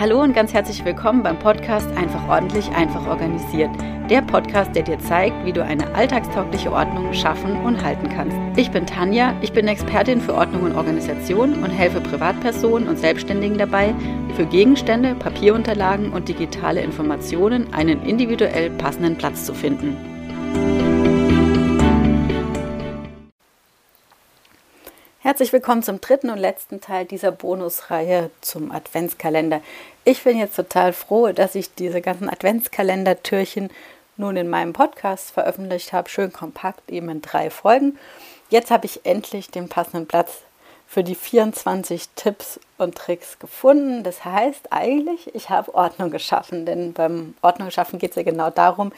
Hallo 0.00 0.22
und 0.22 0.32
ganz 0.32 0.54
herzlich 0.54 0.84
willkommen 0.84 1.24
beim 1.24 1.40
Podcast 1.40 1.90
Einfach 1.96 2.28
ordentlich, 2.28 2.70
einfach 2.70 3.04
organisiert. 3.08 3.70
Der 4.08 4.22
Podcast, 4.22 4.76
der 4.76 4.84
dir 4.84 5.00
zeigt, 5.00 5.44
wie 5.44 5.52
du 5.52 5.64
eine 5.64 5.92
alltagstaugliche 5.96 6.70
Ordnung 6.70 7.12
schaffen 7.12 7.56
und 7.64 7.82
halten 7.82 8.08
kannst. 8.08 8.36
Ich 8.56 8.70
bin 8.70 8.86
Tanja, 8.86 9.34
ich 9.40 9.52
bin 9.52 9.66
Expertin 9.66 10.20
für 10.20 10.34
Ordnung 10.34 10.62
und 10.62 10.76
Organisation 10.76 11.64
und 11.64 11.70
helfe 11.70 12.00
Privatpersonen 12.00 12.86
und 12.86 12.96
Selbstständigen 12.96 13.58
dabei, 13.58 13.92
für 14.36 14.46
Gegenstände, 14.46 15.16
Papierunterlagen 15.16 16.12
und 16.12 16.28
digitale 16.28 16.80
Informationen 16.80 17.74
einen 17.74 18.00
individuell 18.04 18.70
passenden 18.70 19.18
Platz 19.18 19.46
zu 19.46 19.52
finden. 19.52 20.17
Herzlich 25.28 25.52
willkommen 25.52 25.82
zum 25.82 26.00
dritten 26.00 26.30
und 26.30 26.38
letzten 26.38 26.80
Teil 26.80 27.04
dieser 27.04 27.32
Bonusreihe 27.32 28.30
zum 28.40 28.72
Adventskalender. 28.72 29.60
Ich 30.06 30.24
bin 30.24 30.38
jetzt 30.38 30.56
total 30.56 30.94
froh, 30.94 31.32
dass 31.32 31.54
ich 31.54 31.74
diese 31.74 32.00
ganzen 32.00 32.30
Adventskalender-Türchen 32.30 33.68
nun 34.16 34.38
in 34.38 34.48
meinem 34.48 34.72
Podcast 34.72 35.32
veröffentlicht 35.32 35.92
habe, 35.92 36.08
schön 36.08 36.32
kompakt, 36.32 36.90
eben 36.90 37.10
in 37.10 37.20
drei 37.20 37.50
Folgen. 37.50 37.98
Jetzt 38.48 38.70
habe 38.70 38.86
ich 38.86 39.04
endlich 39.04 39.50
den 39.50 39.68
passenden 39.68 40.06
Platz 40.06 40.38
für 40.86 41.04
die 41.04 41.14
24 41.14 42.08
Tipps 42.16 42.58
und 42.78 42.96
Tricks 42.96 43.38
gefunden. 43.38 44.04
Das 44.04 44.24
heißt 44.24 44.72
eigentlich, 44.72 45.34
ich 45.34 45.50
habe 45.50 45.74
Ordnung 45.74 46.10
geschaffen, 46.10 46.64
denn 46.64 46.94
beim 46.94 47.34
Ordnung 47.42 47.70
schaffen 47.70 47.98
geht 47.98 48.12
es 48.12 48.16
ja 48.16 48.22
genau 48.22 48.48
darum, 48.48 48.92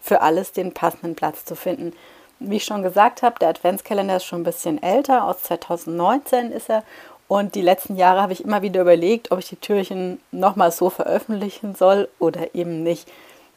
für 0.00 0.20
alles 0.20 0.50
den 0.50 0.74
passenden 0.74 1.14
Platz 1.14 1.44
zu 1.44 1.54
finden. 1.54 1.92
Wie 2.38 2.56
ich 2.56 2.64
schon 2.64 2.82
gesagt 2.82 3.22
habe, 3.22 3.38
der 3.38 3.48
Adventskalender 3.48 4.16
ist 4.16 4.24
schon 4.24 4.40
ein 4.40 4.44
bisschen 4.44 4.82
älter, 4.82 5.24
aus 5.24 5.42
2019 5.44 6.52
ist 6.52 6.68
er. 6.68 6.82
Und 7.28 7.54
die 7.54 7.62
letzten 7.62 7.96
Jahre 7.96 8.22
habe 8.22 8.32
ich 8.32 8.44
immer 8.44 8.62
wieder 8.62 8.82
überlegt, 8.82 9.32
ob 9.32 9.38
ich 9.40 9.48
die 9.48 9.56
Türchen 9.56 10.20
nochmal 10.30 10.70
so 10.70 10.90
veröffentlichen 10.90 11.74
soll 11.74 12.08
oder 12.18 12.54
eben 12.54 12.82
nicht. 12.82 13.08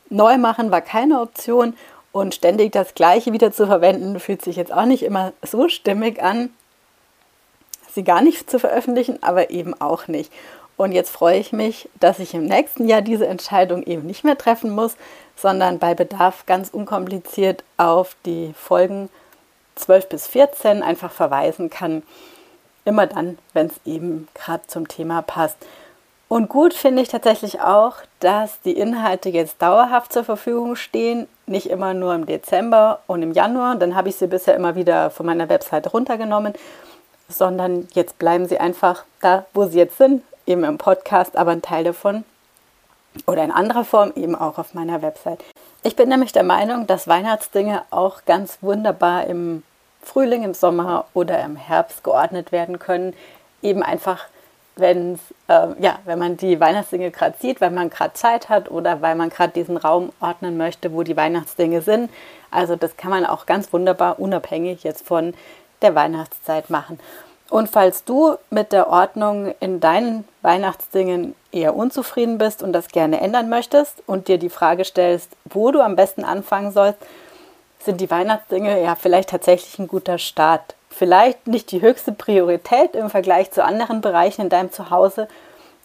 Neu 0.10 0.38
machen 0.38 0.72
war 0.72 0.82
keine 0.82 1.22
Option 1.22 1.76
und 2.12 2.34
ständig 2.34 2.72
das 2.72 2.96
Gleiche 2.96 3.32
wieder 3.32 3.52
zu 3.52 3.68
verwenden, 3.68 4.20
fühlt 4.20 4.42
sich 4.42 4.56
jetzt 4.56 4.74
auch 4.74 4.86
nicht 4.86 5.04
immer 5.04 5.34
so 5.44 5.70
stimmig 5.70 6.24
an, 6.24 6.50
sie 7.94 8.04
gar 8.04 8.22
nicht 8.22 8.50
zu 8.50 8.60
veröffentlichen, 8.60 9.22
aber 9.22 9.52
eben 9.52 9.80
auch 9.80 10.08
nicht. 10.08 10.32
Und 10.78 10.94
jetzt 10.94 11.10
freue 11.10 11.38
ich 11.38 11.52
mich, 11.52 11.90
dass 12.00 12.20
ich 12.20 12.34
im 12.34 12.46
nächsten 12.46 12.88
Jahr 12.88 13.02
diese 13.02 13.28
Entscheidung 13.28 13.84
eben 13.84 14.06
nicht 14.06 14.24
mehr 14.24 14.38
treffen 14.38 14.72
muss, 14.72 14.96
sondern 15.42 15.80
bei 15.80 15.94
Bedarf 15.94 16.46
ganz 16.46 16.70
unkompliziert 16.70 17.64
auf 17.78 18.16
die 18.26 18.54
Folgen 18.54 19.10
12 19.76 20.10
bis 20.10 20.28
14 20.28 20.84
einfach 20.84 21.12
verweisen 21.12 21.70
kann. 21.70 22.04
Immer 22.86 23.08
dann, 23.08 23.38
wenn 23.54 23.68
es 23.68 23.80
eben 23.86 24.28
gerade 24.34 24.64
zum 24.68 24.88
Thema 24.88 25.22
passt. 25.22 25.58
Und 26.28 26.48
gut 26.48 26.74
finde 26.74 27.02
ich 27.02 27.08
tatsächlich 27.08 27.60
auch, 27.62 27.96
dass 28.20 28.62
die 28.62 28.74
Inhalte 28.74 29.30
jetzt 29.30 29.62
dauerhaft 29.62 30.14
zur 30.14 30.24
Verfügung 30.24 30.76
stehen, 30.76 31.28
nicht 31.48 31.70
immer 31.70 31.94
nur 31.94 32.14
im 32.14 32.26
Dezember 32.26 33.00
und 33.08 33.24
im 33.24 33.32
Januar, 33.32 33.76
dann 33.76 33.96
habe 33.96 34.10
ich 34.10 34.18
sie 34.18 34.28
bisher 34.28 34.56
immer 34.56 34.76
wieder 34.76 35.10
von 35.10 35.26
meiner 35.26 35.50
Webseite 35.50 35.90
runtergenommen, 35.90 36.54
sondern 37.30 37.88
jetzt 37.94 38.20
bleiben 38.20 38.48
sie 38.48 38.60
einfach 38.60 39.06
da, 39.22 39.46
wo 39.54 39.66
sie 39.66 39.80
jetzt 39.80 39.98
sind, 39.98 40.22
eben 40.46 40.64
im 40.64 40.78
Podcast, 40.78 41.36
aber 41.36 41.52
ein 41.52 41.64
Teil 41.64 41.84
davon 41.84 42.24
oder 43.28 43.44
in 43.44 43.52
anderer 43.52 43.84
Form 43.84 44.12
eben 44.16 44.36
auch 44.36 44.58
auf 44.58 44.74
meiner 44.74 45.02
Website. 45.02 45.44
Ich 45.84 45.96
bin 45.96 46.10
nämlich 46.10 46.32
der 46.32 46.44
Meinung, 46.44 46.88
dass 46.88 47.08
Weihnachtsdinge 47.08 47.84
auch 47.90 48.26
ganz 48.26 48.58
wunderbar 48.62 49.26
im 49.28 49.64
Frühling, 50.02 50.44
im 50.44 50.54
Sommer 50.54 51.06
oder 51.14 51.44
im 51.44 51.56
Herbst 51.56 52.04
geordnet 52.04 52.52
werden 52.52 52.80
können. 52.80 53.14
Eben 53.62 53.84
einfach, 53.84 54.26
wenn's, 54.76 55.20
äh, 55.48 55.68
ja, 55.80 56.00
wenn 56.06 56.20
man 56.20 56.38
die 56.38 56.60
Weihnachtsdinge 56.60 57.12
gerade 57.12 57.36
sieht, 57.40 57.62
weil 57.62 57.72
man 57.72 57.90
gerade 57.90 58.14
Zeit 58.14 58.50
hat 58.50 58.72
oder 58.72 59.02
weil 59.02 59.16
man 59.16 59.30
gerade 59.30 59.54
diesen 59.54 59.78
Raum 59.78 60.12
ordnen 60.20 60.58
möchte, 60.58 60.94
wo 60.94 61.04
die 61.04 61.18
Weihnachtsdinge 61.18 61.82
sind. 61.82 62.10
Also 62.52 62.76
das 62.76 62.98
kann 62.98 63.12
man 63.12 63.26
auch 63.26 63.46
ganz 63.46 63.72
wunderbar 63.72 64.20
unabhängig 64.20 64.84
jetzt 64.84 65.06
von 65.06 65.34
der 65.82 65.96
Weihnachtszeit 65.96 66.70
machen. 66.70 67.00
Und 67.50 67.70
falls 67.70 68.04
du 68.04 68.38
mit 68.52 68.72
der 68.72 68.90
Ordnung 68.90 69.56
in 69.60 69.80
deinen 69.80 70.28
Weihnachtsdingen 70.44 71.36
eher 71.52 71.76
unzufrieden 71.76 72.38
bist 72.38 72.62
und 72.62 72.74
das 72.74 72.90
gerne 72.90 73.22
ändern 73.22 73.50
möchtest 73.50 74.04
und 74.06 74.28
dir 74.28 74.38
die 74.38 74.50
Frage 74.50 74.86
stellst, 74.86 75.32
wo 75.46 75.72
du 75.72 75.82
am 75.82 75.96
besten 75.96 76.24
anfangen 76.24 76.72
sollst, 76.72 77.00
sind 77.80 78.02
die 78.02 78.12
Weihnachtsdinge 78.12 78.82
ja 78.84 78.96
vielleicht 78.96 79.30
tatsächlich 79.30 79.80
ein 79.80 79.88
guter 79.88 80.20
Start. 80.20 80.76
Vielleicht 80.90 81.48
nicht 81.48 81.72
die 81.72 81.82
höchste 81.82 82.12
Priorität 82.12 82.96
im 82.96 83.10
Vergleich 83.10 83.52
zu 83.52 83.64
anderen 83.64 84.02
Bereichen 84.02 84.42
in 84.42 84.50
deinem 84.50 84.72
Zuhause, 84.72 85.28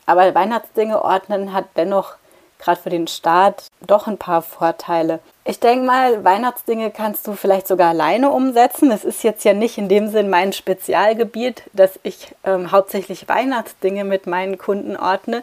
aber 0.07 0.35
Weihnachtsdinge 0.35 1.03
ordnen 1.03 1.55
hat 1.55 1.65
dennoch 1.77 2.17
gerade 2.59 2.81
für 2.81 2.91
den 2.91 3.07
Start 3.07 3.69
doch 3.87 4.07
ein 4.07 4.19
paar 4.19 4.43
Vorteile. 4.43 5.21
Ich 5.47 5.61
denke 5.61 5.85
mal, 5.85 6.25
Weihnachtsdinge 6.25 6.91
kannst 6.91 7.27
du 7.27 7.35
vielleicht 7.35 7.69
sogar 7.69 7.91
alleine 7.91 8.31
umsetzen. 8.31 8.91
Es 8.91 9.05
ist 9.05 9.23
jetzt 9.23 9.45
ja 9.45 9.53
nicht 9.53 9.77
in 9.77 9.91
dem 9.91 10.09
Sinn 10.09 10.31
mein 10.31 10.55
Spezialgebiet, 10.55 11.65
dass 11.75 12.01
ich 12.03 12.35
ähm, 12.45 12.73
hauptsächlich 12.73 13.29
Weihnachtsdinge 13.29 14.05
mit 14.05 14.27
meinen 14.27 14.57
Kunden 14.57 14.97
ordne, 14.97 15.43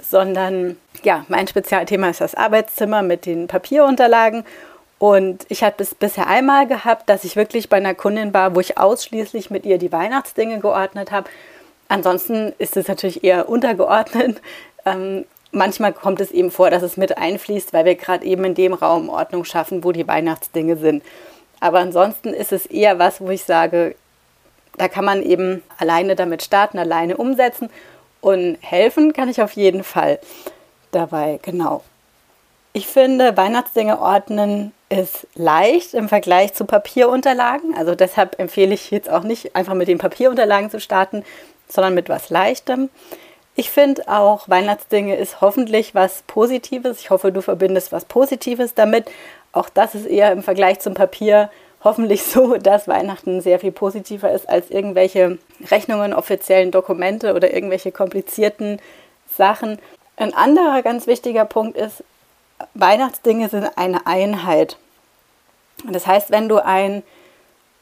sondern 0.00 0.78
ja, 1.02 1.26
mein 1.28 1.46
Spezialthema 1.46 2.08
ist 2.08 2.22
das 2.22 2.34
Arbeitszimmer 2.34 3.02
mit 3.02 3.26
den 3.26 3.48
Papierunterlagen. 3.48 4.44
Und 4.98 5.44
ich 5.50 5.62
hatte 5.62 5.82
es 5.82 5.94
bisher 5.94 6.26
einmal 6.26 6.66
gehabt, 6.66 7.10
dass 7.10 7.24
ich 7.24 7.36
wirklich 7.36 7.68
bei 7.68 7.76
einer 7.76 7.94
Kundin 7.94 8.32
war, 8.32 8.54
wo 8.54 8.60
ich 8.60 8.78
ausschließlich 8.78 9.50
mit 9.50 9.66
ihr 9.66 9.76
die 9.76 9.92
Weihnachtsdinge 9.92 10.58
geordnet 10.58 11.12
habe. 11.12 11.28
Ansonsten 11.88 12.54
ist 12.58 12.78
es 12.78 12.88
natürlich 12.88 13.22
eher 13.24 13.48
untergeordnet. 13.48 14.40
Ähm, 14.86 15.26
manchmal 15.52 15.92
kommt 15.92 16.20
es 16.20 16.30
eben 16.30 16.50
vor, 16.50 16.70
dass 16.70 16.82
es 16.82 16.96
mit 16.96 17.18
einfließt, 17.18 17.72
weil 17.72 17.84
wir 17.84 17.94
gerade 17.94 18.24
eben 18.24 18.44
in 18.44 18.54
dem 18.54 18.74
Raum 18.74 19.08
Ordnung 19.08 19.44
schaffen, 19.44 19.84
wo 19.84 19.92
die 19.92 20.06
Weihnachtsdinge 20.06 20.76
sind. 20.76 21.02
Aber 21.60 21.78
ansonsten 21.78 22.32
ist 22.34 22.52
es 22.52 22.66
eher 22.66 22.98
was, 22.98 23.20
wo 23.20 23.30
ich 23.30 23.44
sage, 23.44 23.94
da 24.76 24.88
kann 24.88 25.04
man 25.04 25.22
eben 25.22 25.62
alleine 25.76 26.14
damit 26.14 26.42
starten, 26.42 26.78
alleine 26.78 27.16
umsetzen 27.16 27.68
und 28.20 28.58
helfen 28.60 29.12
kann 29.12 29.28
ich 29.28 29.42
auf 29.42 29.52
jeden 29.52 29.84
Fall 29.84 30.18
dabei, 30.92 31.40
genau. 31.42 31.82
Ich 32.72 32.86
finde, 32.86 33.36
Weihnachtsdinge 33.36 34.00
ordnen 34.00 34.72
ist 34.88 35.26
leicht 35.34 35.94
im 35.94 36.08
Vergleich 36.08 36.54
zu 36.54 36.64
Papierunterlagen. 36.64 37.74
Also 37.74 37.94
deshalb 37.94 38.38
empfehle 38.38 38.74
ich 38.74 38.90
jetzt 38.90 39.10
auch 39.10 39.22
nicht 39.22 39.56
einfach 39.56 39.74
mit 39.74 39.88
den 39.88 39.98
Papierunterlagen 39.98 40.70
zu 40.70 40.80
starten, 40.80 41.24
sondern 41.68 41.94
mit 41.94 42.08
was 42.08 42.30
Leichtem. 42.30 42.88
Ich 43.58 43.70
finde 43.70 44.06
auch 44.06 44.48
Weihnachtsdinge 44.48 45.16
ist 45.16 45.40
hoffentlich 45.40 45.92
was 45.92 46.22
Positives. 46.28 47.00
Ich 47.00 47.10
hoffe, 47.10 47.32
du 47.32 47.42
verbindest 47.42 47.90
was 47.90 48.04
Positives 48.04 48.74
damit. 48.74 49.10
Auch 49.50 49.68
das 49.68 49.96
ist 49.96 50.06
eher 50.06 50.30
im 50.30 50.44
Vergleich 50.44 50.78
zum 50.78 50.94
Papier 50.94 51.50
hoffentlich 51.82 52.22
so, 52.22 52.56
dass 52.62 52.86
Weihnachten 52.86 53.40
sehr 53.40 53.58
viel 53.58 53.72
positiver 53.72 54.30
ist 54.30 54.48
als 54.48 54.70
irgendwelche 54.70 55.38
Rechnungen, 55.72 56.14
offiziellen 56.14 56.70
Dokumente 56.70 57.34
oder 57.34 57.52
irgendwelche 57.52 57.90
komplizierten 57.90 58.78
Sachen. 59.36 59.80
Ein 60.16 60.34
anderer 60.34 60.82
ganz 60.82 61.08
wichtiger 61.08 61.44
Punkt 61.44 61.76
ist, 61.76 62.04
Weihnachtsdinge 62.74 63.48
sind 63.48 63.76
eine 63.76 64.06
Einheit. 64.06 64.76
Das 65.84 66.06
heißt, 66.06 66.30
wenn 66.30 66.48
du 66.48 66.64
ein 66.64 67.02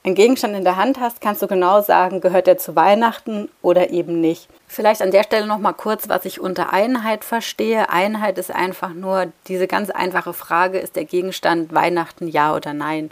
einen 0.07 0.15
Gegenstand 0.15 0.55
in 0.55 0.63
der 0.63 0.77
Hand 0.77 1.01
hast, 1.01 1.21
kannst 1.21 1.43
du 1.43 1.49
genau 1.49 1.81
sagen, 1.81 2.21
gehört 2.21 2.47
er 2.47 2.59
zu 2.59 2.77
Weihnachten 2.77 3.49
oder 3.61 3.91
eben 3.91 4.21
nicht. 4.21 4.49
Vielleicht 4.69 5.03
an 5.03 5.11
der 5.11 5.25
Stelle 5.25 5.49
noch 5.49 5.59
mal 5.59 5.73
kurz, 5.73 6.09
was 6.09 6.25
ich 6.25 6.41
unter 6.41 6.73
Einheit 6.73 7.25
verstehe. 7.25 7.91
Einheit 7.91 8.39
ist 8.39 8.53
einfach 8.53 8.95
nur 8.95 9.33
diese 9.49 9.67
ganz 9.67 9.91
einfache 9.91 10.33
Frage, 10.33 10.79
ist 10.79 10.95
der 10.95 11.07
Gegenstand 11.07 11.75
Weihnachten 11.75 12.29
ja 12.29 12.55
oder 12.55 12.73
nein? 12.73 13.11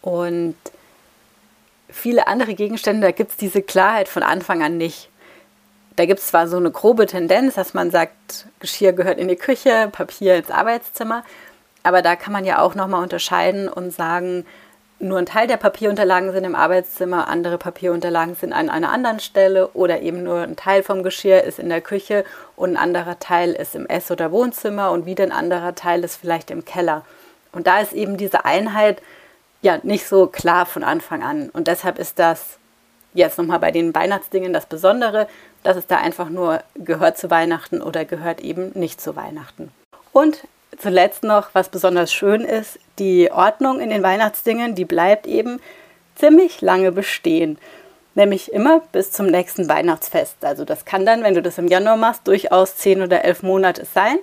Und 0.00 0.54
viele 1.90 2.28
andere 2.28 2.54
Gegenstände, 2.54 3.08
da 3.08 3.10
gibt 3.10 3.32
es 3.32 3.36
diese 3.36 3.60
Klarheit 3.60 4.06
von 4.06 4.22
Anfang 4.22 4.62
an 4.62 4.76
nicht. 4.76 5.10
Da 5.96 6.06
gibt 6.06 6.20
es 6.20 6.28
zwar 6.28 6.46
so 6.46 6.58
eine 6.58 6.70
grobe 6.70 7.06
Tendenz, 7.06 7.56
dass 7.56 7.74
man 7.74 7.90
sagt, 7.90 8.46
Geschirr 8.60 8.92
gehört 8.92 9.18
in 9.18 9.26
die 9.26 9.34
Küche, 9.34 9.88
Papier 9.90 10.36
ins 10.36 10.52
Arbeitszimmer, 10.52 11.24
aber 11.82 12.02
da 12.02 12.14
kann 12.14 12.32
man 12.32 12.44
ja 12.44 12.60
auch 12.60 12.76
noch 12.76 12.86
mal 12.86 13.02
unterscheiden 13.02 13.68
und 13.68 13.90
sagen, 13.90 14.46
nur 15.00 15.18
ein 15.18 15.26
Teil 15.26 15.46
der 15.46 15.56
Papierunterlagen 15.56 16.32
sind 16.32 16.44
im 16.44 16.54
Arbeitszimmer, 16.54 17.28
andere 17.28 17.58
Papierunterlagen 17.58 18.34
sind 18.34 18.52
an 18.52 18.68
einer 18.68 18.90
anderen 18.90 19.20
Stelle 19.20 19.68
oder 19.68 20.00
eben 20.02 20.22
nur 20.22 20.40
ein 20.40 20.56
Teil 20.56 20.82
vom 20.82 21.02
Geschirr 21.02 21.44
ist 21.44 21.58
in 21.58 21.68
der 21.68 21.80
Küche 21.80 22.24
und 22.56 22.70
ein 22.70 22.76
anderer 22.76 23.18
Teil 23.18 23.52
ist 23.52 23.74
im 23.74 23.86
Ess- 23.86 24.10
oder 24.10 24.32
Wohnzimmer 24.32 24.90
und 24.90 25.06
wieder 25.06 25.24
ein 25.24 25.32
anderer 25.32 25.74
Teil 25.74 26.02
ist 26.02 26.16
vielleicht 26.16 26.50
im 26.50 26.64
Keller. 26.64 27.04
Und 27.52 27.66
da 27.66 27.80
ist 27.80 27.92
eben 27.92 28.16
diese 28.16 28.44
Einheit 28.44 29.00
ja 29.62 29.78
nicht 29.82 30.06
so 30.06 30.26
klar 30.26 30.66
von 30.66 30.82
Anfang 30.82 31.22
an. 31.22 31.48
Und 31.50 31.68
deshalb 31.68 31.98
ist 31.98 32.18
das 32.18 32.58
jetzt 33.14 33.38
nochmal 33.38 33.58
bei 33.58 33.70
den 33.70 33.94
Weihnachtsdingen 33.94 34.52
das 34.52 34.66
Besondere, 34.66 35.28
dass 35.62 35.76
es 35.76 35.86
da 35.86 35.96
einfach 35.96 36.28
nur 36.28 36.62
gehört 36.74 37.18
zu 37.18 37.30
Weihnachten 37.30 37.82
oder 37.82 38.04
gehört 38.04 38.40
eben 38.40 38.72
nicht 38.74 39.00
zu 39.00 39.16
Weihnachten. 39.16 39.72
Und 40.12 40.42
zuletzt 40.76 41.22
noch, 41.24 41.50
was 41.54 41.68
besonders 41.68 42.12
schön 42.12 42.42
ist, 42.42 42.78
die 42.98 43.30
Ordnung 43.32 43.80
in 43.80 43.90
den 43.90 44.02
Weihnachtsdingen, 44.02 44.74
die 44.74 44.84
bleibt 44.84 45.26
eben 45.26 45.60
ziemlich 46.16 46.60
lange 46.60 46.92
bestehen. 46.92 47.58
nämlich 48.18 48.52
immer 48.52 48.80
bis 48.92 49.12
zum 49.12 49.26
nächsten 49.26 49.68
Weihnachtsfest. 49.68 50.44
Also 50.44 50.64
das 50.64 50.84
kann 50.84 51.06
dann, 51.06 51.22
wenn 51.22 51.34
du 51.34 51.40
das 51.40 51.56
im 51.56 51.68
Januar 51.68 51.96
machst, 51.96 52.26
durchaus 52.26 52.76
zehn 52.76 53.00
oder 53.00 53.24
elf 53.24 53.42
Monate 53.42 53.86
sein, 53.94 54.18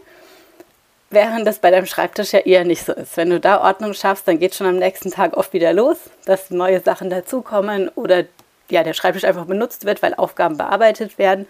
während 1.10 1.48
das 1.48 1.60
bei 1.60 1.72
deinem 1.72 1.86
Schreibtisch 1.86 2.34
ja 2.34 2.40
eher 2.40 2.66
nicht 2.66 2.86
so 2.86 2.94
ist. 2.94 3.16
Wenn 3.18 3.30
du 3.30 3.40
da 3.40 3.64
Ordnung 3.64 3.94
schaffst, 3.94 4.28
dann 4.28 4.38
geht 4.38 4.54
schon 4.54 4.68
am 4.68 4.76
nächsten 4.76 5.12
Tag 5.12 5.36
oft 5.36 5.54
wieder 5.54 5.74
los, 5.74 5.98
dass 6.26 6.52
neue 6.52 6.82
Sachen 6.82 7.10
dazukommen 7.10 7.90
oder 7.96 8.26
ja, 8.70 8.84
der 8.84 8.94
Schreibtisch 8.94 9.24
einfach 9.24 9.46
benutzt 9.46 9.86
wird, 9.86 10.02
weil 10.02 10.14
Aufgaben 10.14 10.58
bearbeitet 10.58 11.18
werden. 11.18 11.48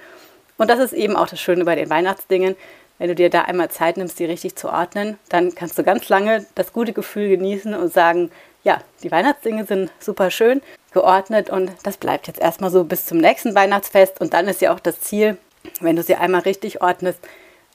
Und 0.58 0.70
das 0.70 0.80
ist 0.80 0.94
eben 0.94 1.16
auch 1.16 1.28
das 1.28 1.42
Schöne 1.42 1.66
bei 1.66 1.76
den 1.76 1.90
Weihnachtsdingen. 1.90 2.56
Wenn 2.98 3.10
du 3.10 3.16
dir 3.16 3.30
da 3.30 3.42
einmal 3.42 3.70
Zeit 3.70 3.98
nimmst, 3.98 4.20
die 4.20 4.26
richtig 4.26 4.56
zu 4.56 4.70
ordnen, 4.70 5.18
dann 5.30 5.54
kannst 5.54 5.78
du 5.78 5.84
ganz 5.84 6.08
lange 6.08 6.46
das 6.56 6.72
gute 6.72 6.94
Gefühl 6.94 7.30
genießen 7.30 7.74
und 7.74 7.92
sagen, 7.92 8.32
ja, 8.64 8.82
die 9.04 9.12
Weihnachtsdinge 9.12 9.66
sind 9.66 9.92
super 10.00 10.32
schön 10.32 10.62
geordnet 10.92 11.50
und 11.50 11.72
das 11.84 11.98
bleibt 11.98 12.28
jetzt 12.28 12.40
erstmal 12.40 12.72
so 12.72 12.84
bis 12.84 13.06
zum 13.06 13.18
nächsten 13.18 13.54
Weihnachtsfest. 13.54 14.22
Und 14.22 14.34
dann 14.34 14.48
ist 14.48 14.62
ja 14.62 14.74
auch 14.74 14.80
das 14.80 15.02
Ziel, 15.02 15.38
wenn 15.82 15.96
du 15.96 16.04
sie 16.04 16.16
einmal 16.16 16.42
richtig 16.42 16.82
ordnest, 16.82 17.20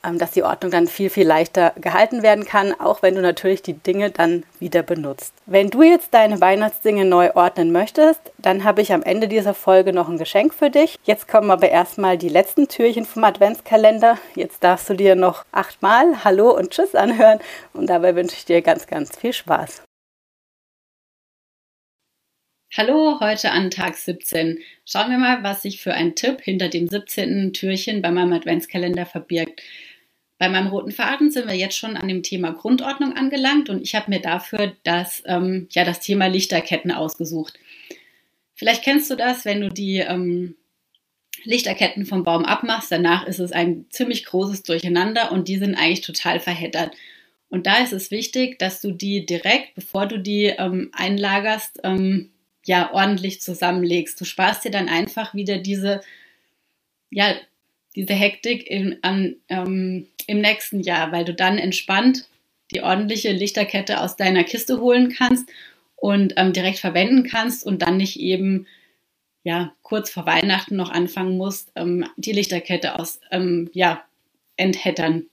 dass 0.03 0.31
die 0.31 0.43
Ordnung 0.43 0.71
dann 0.71 0.87
viel, 0.87 1.11
viel 1.11 1.27
leichter 1.27 1.73
gehalten 1.81 2.23
werden 2.23 2.45
kann, 2.45 2.73
auch 2.79 3.03
wenn 3.03 3.15
du 3.15 3.23
natürlich 3.23 3.63
die 3.63 3.75
Dinge 3.75 4.11
dann 4.11 4.45
wieder 4.59 4.83
benutzt. 4.83 5.35
Wenn 5.47 5.71
du 5.71 5.83
jetzt 5.83 6.15
deine 6.15 6.41
Weihnachtsdinge 6.41 7.05
neu 7.05 7.33
ordnen 7.35 7.73
möchtest, 7.73 8.21
dann 8.39 8.65
habe 8.65 8.83
ich 8.83 8.93
am 8.93 9.03
Ende 9.03 9.29
dieser 9.29 9.55
Folge 9.55 9.93
noch 9.93 10.09
ein 10.09 10.19
Geschenk 10.19 10.55
für 10.55 10.71
dich. 10.71 10.99
Jetzt 11.05 11.29
kommen 11.29 11.51
aber 11.51 11.69
erstmal 11.69 12.17
die 12.19 12.29
letzten 12.29 12.69
Türchen 12.69 13.05
vom 13.05 13.25
Adventskalender. 13.25 14.19
Jetzt 14.35 14.65
darfst 14.65 14.89
du 14.89 14.95
dir 14.95 15.15
noch 15.15 15.45
achtmal 15.53 16.25
Hallo 16.25 16.57
und 16.57 16.71
Tschüss 16.71 16.95
anhören 16.95 17.39
und 17.73 17.89
dabei 17.89 18.17
wünsche 18.17 18.37
ich 18.37 18.45
dir 18.45 18.63
ganz, 18.63 18.87
ganz 18.87 19.17
viel 19.17 19.33
Spaß. 19.33 19.83
Hallo, 22.77 23.19
heute 23.19 23.51
an 23.51 23.73
Tag 23.73 23.97
17. 23.97 24.61
Schauen 24.85 25.11
wir 25.11 25.19
mal, 25.19 25.43
was 25.43 25.63
sich 25.63 25.83
für 25.83 25.93
ein 25.93 26.15
Tipp 26.15 26.41
hinter 26.41 26.69
dem 26.69 26.87
17. 26.87 27.53
Türchen 27.53 28.01
bei 28.01 28.13
meinem 28.13 28.33
Adventskalender 28.33 29.07
verbirgt. 29.07 29.61
Bei 30.41 30.49
meinem 30.49 30.69
roten 30.69 30.91
Faden 30.91 31.31
sind 31.31 31.47
wir 31.49 31.55
jetzt 31.55 31.77
schon 31.77 31.99
an 31.99 32.09
dem 32.09 32.23
Thema 32.23 32.53
Grundordnung 32.53 33.15
angelangt 33.15 33.69
und 33.69 33.83
ich 33.83 33.95
habe 33.95 34.11
mir 34.11 34.21
dafür 34.21 34.73
das, 34.85 35.23
ähm, 35.27 35.69
ja, 35.71 35.85
das 35.85 36.01
Thema 36.01 36.29
Lichterketten 36.29 36.91
ausgesucht. 36.91 37.59
Vielleicht 38.55 38.83
kennst 38.83 39.11
du 39.11 39.17
das, 39.17 39.45
wenn 39.45 39.61
du 39.61 39.69
die 39.69 39.99
ähm, 39.99 40.57
Lichterketten 41.45 42.07
vom 42.07 42.25
Baum 42.25 42.47
abmachst, 42.47 42.91
danach 42.91 43.27
ist 43.27 43.39
es 43.39 43.53
ein 43.53 43.85
ziemlich 43.91 44.25
großes 44.25 44.63
Durcheinander 44.63 45.31
und 45.31 45.47
die 45.47 45.59
sind 45.59 45.75
eigentlich 45.75 46.01
total 46.01 46.41
verheddert. 46.41 46.97
Und 47.51 47.67
da 47.67 47.83
ist 47.83 47.93
es 47.93 48.11
wichtig, 48.11 48.59
dass 48.59 48.81
du 48.81 48.93
die 48.93 49.27
direkt, 49.27 49.75
bevor 49.75 50.07
du 50.07 50.19
die 50.19 50.47
ähm, 50.47 50.89
einlagerst, 50.95 51.81
ähm, 51.85 52.31
ja 52.65 52.91
ordentlich 52.95 53.43
zusammenlegst. 53.43 54.19
Du 54.19 54.25
sparst 54.25 54.65
dir 54.65 54.71
dann 54.71 54.89
einfach 54.89 55.35
wieder 55.35 55.59
diese, 55.59 56.01
ja, 57.11 57.35
diese 57.97 58.15
Hektik 58.15 58.69
in, 58.69 58.99
an, 59.03 59.37
ähm, 59.49 60.07
im 60.27 60.41
nächsten 60.41 60.81
Jahr, 60.81 61.13
weil 61.13 61.25
du 61.25 61.35
dann 61.35 61.59
entspannt 61.59 62.29
die 62.71 62.83
ordentliche 62.83 63.33
Lichterkette 63.33 64.01
aus 64.01 64.17
deiner 64.17 64.45
Kiste 64.45 64.81
holen 64.81 65.13
kannst 65.13 65.49
und 65.97 66.35
ähm, 66.37 66.53
direkt 66.53 66.79
verwenden 66.79 67.25
kannst 67.25 67.67
und 67.67 67.83
dann 67.83 67.97
nicht 67.97 68.19
eben 68.19 68.67
ja 69.43 69.73
kurz 69.83 70.11
vor 70.11 70.27
Weihnachten 70.27 70.77
noch 70.77 70.91
anfangen 70.91 71.37
musst, 71.37 71.73
ähm, 71.75 72.07
die 72.17 72.33
Lichterkette 72.33 72.99
aus 72.99 73.21
ähm, 73.31 73.71
ja 73.73 74.05
enthättern. 74.57 75.27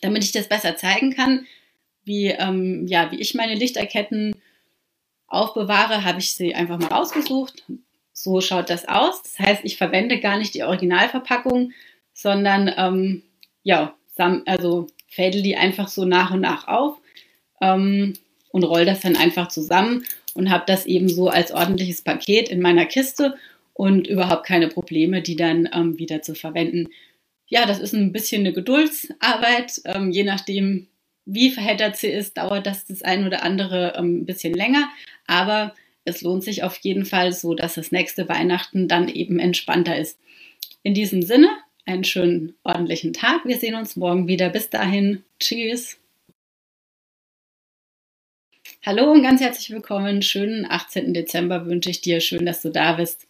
Damit 0.00 0.22
ich 0.22 0.32
das 0.32 0.48
besser 0.48 0.76
zeigen 0.76 1.14
kann, 1.14 1.46
wie 2.04 2.26
ähm, 2.26 2.86
ja 2.86 3.10
wie 3.10 3.20
ich 3.20 3.34
meine 3.34 3.54
Lichterketten 3.54 4.36
aufbewahre, 5.26 6.04
habe 6.04 6.20
ich 6.20 6.34
sie 6.34 6.54
einfach 6.54 6.78
mal 6.78 6.92
ausgesucht. 6.92 7.64
So 8.20 8.40
schaut 8.40 8.68
das 8.68 8.88
aus. 8.88 9.22
Das 9.22 9.38
heißt, 9.38 9.60
ich 9.62 9.76
verwende 9.76 10.18
gar 10.18 10.38
nicht 10.38 10.52
die 10.54 10.64
Originalverpackung, 10.64 11.70
sondern 12.12 12.68
ähm, 12.76 13.22
ja, 13.62 13.94
also 14.16 14.88
fädel 15.06 15.42
die 15.42 15.56
einfach 15.56 15.86
so 15.86 16.04
nach 16.04 16.32
und 16.32 16.40
nach 16.40 16.66
auf 16.66 17.00
ähm, 17.60 18.14
und 18.50 18.64
roll 18.64 18.84
das 18.84 19.02
dann 19.02 19.14
einfach 19.14 19.46
zusammen 19.46 20.04
und 20.34 20.50
habe 20.50 20.64
das 20.66 20.84
eben 20.84 21.08
so 21.08 21.28
als 21.28 21.52
ordentliches 21.52 22.02
Paket 22.02 22.48
in 22.48 22.60
meiner 22.60 22.86
Kiste 22.86 23.36
und 23.72 24.08
überhaupt 24.08 24.44
keine 24.44 24.66
Probleme, 24.66 25.22
die 25.22 25.36
dann 25.36 25.68
ähm, 25.72 25.96
wieder 25.96 26.20
zu 26.20 26.34
verwenden. 26.34 26.88
Ja, 27.46 27.66
das 27.66 27.78
ist 27.78 27.92
ein 27.92 28.10
bisschen 28.10 28.40
eine 28.40 28.52
Geduldsarbeit, 28.52 29.80
ähm, 29.84 30.10
je 30.10 30.24
nachdem, 30.24 30.88
wie 31.24 31.50
verheddert 31.50 31.96
sie 31.96 32.08
ist, 32.08 32.36
dauert 32.36 32.66
das 32.66 32.84
das 32.84 33.02
ein 33.02 33.24
oder 33.24 33.44
andere 33.44 33.94
ähm, 33.96 34.22
ein 34.22 34.26
bisschen 34.26 34.54
länger. 34.54 34.90
Aber 35.28 35.72
es 36.08 36.22
lohnt 36.22 36.42
sich 36.42 36.62
auf 36.62 36.76
jeden 36.78 37.04
Fall 37.04 37.32
so, 37.32 37.54
dass 37.54 37.74
das 37.74 37.92
nächste 37.92 38.28
Weihnachten 38.28 38.88
dann 38.88 39.08
eben 39.08 39.38
entspannter 39.38 39.96
ist. 39.96 40.18
In 40.82 40.94
diesem 40.94 41.22
Sinne, 41.22 41.48
einen 41.84 42.04
schönen 42.04 42.54
ordentlichen 42.64 43.12
Tag. 43.12 43.44
Wir 43.44 43.58
sehen 43.58 43.74
uns 43.74 43.96
morgen 43.96 44.28
wieder. 44.28 44.50
Bis 44.50 44.70
dahin. 44.70 45.22
Tschüss. 45.38 45.98
Hallo 48.84 49.10
und 49.10 49.22
ganz 49.22 49.40
herzlich 49.40 49.70
willkommen. 49.70 50.22
Schönen 50.22 50.66
18. 50.68 51.14
Dezember 51.14 51.66
wünsche 51.66 51.90
ich 51.90 52.00
dir. 52.00 52.20
Schön, 52.20 52.46
dass 52.46 52.62
du 52.62 52.70
da 52.70 52.92
bist. 52.92 53.26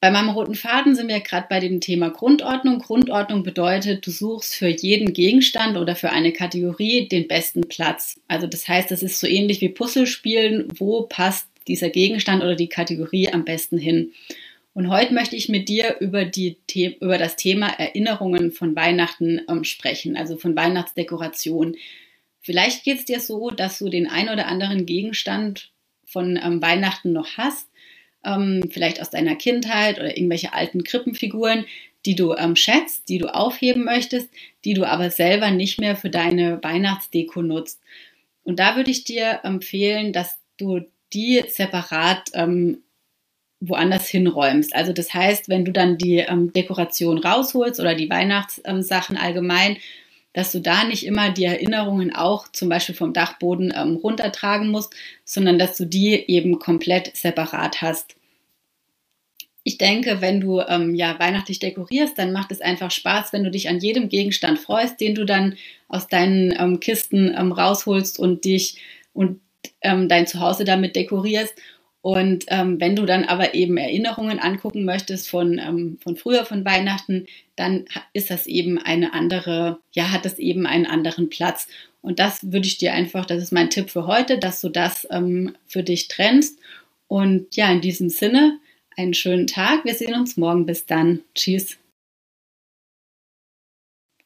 Bei 0.00 0.10
meinem 0.10 0.30
roten 0.30 0.54
Faden 0.54 0.94
sind 0.94 1.08
wir 1.08 1.20
gerade 1.20 1.46
bei 1.50 1.60
dem 1.60 1.80
Thema 1.82 2.08
Grundordnung. 2.08 2.78
Grundordnung 2.78 3.42
bedeutet, 3.42 4.06
du 4.06 4.10
suchst 4.10 4.54
für 4.54 4.68
jeden 4.68 5.12
Gegenstand 5.12 5.76
oder 5.76 5.94
für 5.94 6.08
eine 6.08 6.32
Kategorie 6.32 7.06
den 7.06 7.28
besten 7.28 7.68
Platz. 7.68 8.18
Also 8.26 8.46
das 8.46 8.66
heißt, 8.66 8.90
es 8.92 9.02
ist 9.02 9.20
so 9.20 9.26
ähnlich 9.26 9.60
wie 9.60 9.68
Puzzlespielen. 9.68 10.68
Wo 10.78 11.02
passt 11.02 11.49
dieser 11.68 11.90
Gegenstand 11.90 12.42
oder 12.42 12.56
die 12.56 12.68
Kategorie 12.68 13.32
am 13.32 13.44
besten 13.44 13.78
hin? 13.78 14.12
Und 14.72 14.88
heute 14.88 15.14
möchte 15.14 15.36
ich 15.36 15.48
mit 15.48 15.68
dir 15.68 15.96
über, 16.00 16.24
die, 16.24 16.56
über 17.00 17.18
das 17.18 17.36
Thema 17.36 17.68
Erinnerungen 17.68 18.52
von 18.52 18.76
Weihnachten 18.76 19.40
ähm, 19.48 19.64
sprechen, 19.64 20.16
also 20.16 20.36
von 20.36 20.56
Weihnachtsdekoration. 20.56 21.76
Vielleicht 22.40 22.84
geht 22.84 22.98
es 22.98 23.04
dir 23.04 23.20
so, 23.20 23.50
dass 23.50 23.78
du 23.78 23.88
den 23.88 24.06
ein 24.06 24.28
oder 24.28 24.46
anderen 24.46 24.86
Gegenstand 24.86 25.72
von 26.04 26.38
ähm, 26.42 26.62
Weihnachten 26.62 27.12
noch 27.12 27.36
hast 27.36 27.70
ähm, 28.24 28.68
vielleicht 28.70 29.00
aus 29.00 29.10
deiner 29.10 29.36
Kindheit 29.36 29.98
oder 29.98 30.16
irgendwelche 30.16 30.52
alten 30.52 30.84
Krippenfiguren, 30.84 31.66
die 32.06 32.14
du 32.14 32.34
ähm, 32.34 32.56
schätzt, 32.56 33.08
die 33.08 33.18
du 33.18 33.32
aufheben 33.34 33.84
möchtest, 33.84 34.30
die 34.64 34.74
du 34.74 34.84
aber 34.84 35.10
selber 35.10 35.50
nicht 35.50 35.80
mehr 35.80 35.96
für 35.96 36.10
deine 36.10 36.62
Weihnachtsdeko 36.62 37.42
nutzt. 37.42 37.80
Und 38.42 38.58
da 38.58 38.76
würde 38.76 38.90
ich 38.90 39.04
dir 39.04 39.40
empfehlen, 39.42 40.12
dass 40.12 40.38
du 40.56 40.80
die 41.12 41.42
separat 41.48 42.30
ähm, 42.34 42.82
woanders 43.60 44.08
hinräumst. 44.08 44.74
Also 44.74 44.92
das 44.92 45.12
heißt, 45.12 45.48
wenn 45.48 45.64
du 45.64 45.72
dann 45.72 45.98
die 45.98 46.18
ähm, 46.18 46.52
Dekoration 46.52 47.18
rausholst 47.18 47.78
oder 47.78 47.94
die 47.94 48.08
Weihnachtssachen 48.08 49.16
allgemein, 49.16 49.76
dass 50.32 50.52
du 50.52 50.60
da 50.60 50.84
nicht 50.84 51.04
immer 51.04 51.30
die 51.30 51.44
Erinnerungen 51.44 52.14
auch 52.14 52.48
zum 52.48 52.68
Beispiel 52.68 52.94
vom 52.94 53.12
Dachboden 53.12 53.72
ähm, 53.76 53.96
runtertragen 53.96 54.68
musst, 54.68 54.94
sondern 55.24 55.58
dass 55.58 55.76
du 55.76 55.84
die 55.84 56.12
eben 56.28 56.58
komplett 56.58 57.16
separat 57.16 57.82
hast. 57.82 58.16
Ich 59.62 59.76
denke, 59.76 60.22
wenn 60.22 60.40
du 60.40 60.60
ähm, 60.60 60.94
ja 60.94 61.18
weihnachtlich 61.18 61.58
dekorierst, 61.58 62.16
dann 62.18 62.32
macht 62.32 62.50
es 62.52 62.62
einfach 62.62 62.90
Spaß, 62.90 63.32
wenn 63.32 63.44
du 63.44 63.50
dich 63.50 63.68
an 63.68 63.78
jedem 63.78 64.08
Gegenstand 64.08 64.58
freust, 64.58 65.00
den 65.00 65.14
du 65.14 65.26
dann 65.26 65.56
aus 65.88 66.06
deinen 66.06 66.54
ähm, 66.58 66.80
Kisten 66.80 67.34
ähm, 67.36 67.52
rausholst 67.52 68.18
und 68.18 68.44
dich 68.44 68.78
und 69.12 69.40
ähm, 69.82 70.08
dein 70.08 70.26
Zuhause 70.26 70.64
damit 70.64 70.96
dekorierst 70.96 71.54
und 72.02 72.46
ähm, 72.48 72.80
wenn 72.80 72.96
du 72.96 73.04
dann 73.04 73.24
aber 73.24 73.54
eben 73.54 73.76
Erinnerungen 73.76 74.38
angucken 74.38 74.84
möchtest 74.84 75.28
von, 75.28 75.58
ähm, 75.58 75.98
von 76.02 76.16
früher, 76.16 76.46
von 76.46 76.64
Weihnachten, 76.64 77.26
dann 77.56 77.84
ist 78.14 78.30
das 78.30 78.46
eben 78.46 78.78
eine 78.78 79.12
andere, 79.12 79.80
ja, 79.92 80.10
hat 80.10 80.24
das 80.24 80.38
eben 80.38 80.66
einen 80.66 80.86
anderen 80.86 81.28
Platz. 81.28 81.68
Und 82.00 82.18
das 82.18 82.52
würde 82.52 82.66
ich 82.66 82.78
dir 82.78 82.94
einfach, 82.94 83.26
das 83.26 83.42
ist 83.42 83.52
mein 83.52 83.68
Tipp 83.68 83.90
für 83.90 84.06
heute, 84.06 84.38
dass 84.38 84.62
du 84.62 84.70
das 84.70 85.06
ähm, 85.10 85.54
für 85.66 85.82
dich 85.82 86.08
trennst. 86.08 86.58
Und 87.06 87.54
ja, 87.56 87.70
in 87.70 87.82
diesem 87.82 88.08
Sinne, 88.08 88.58
einen 88.96 89.12
schönen 89.12 89.46
Tag. 89.46 89.84
Wir 89.84 89.94
sehen 89.94 90.14
uns 90.14 90.38
morgen. 90.38 90.64
Bis 90.64 90.86
dann. 90.86 91.20
Tschüss. 91.34 91.76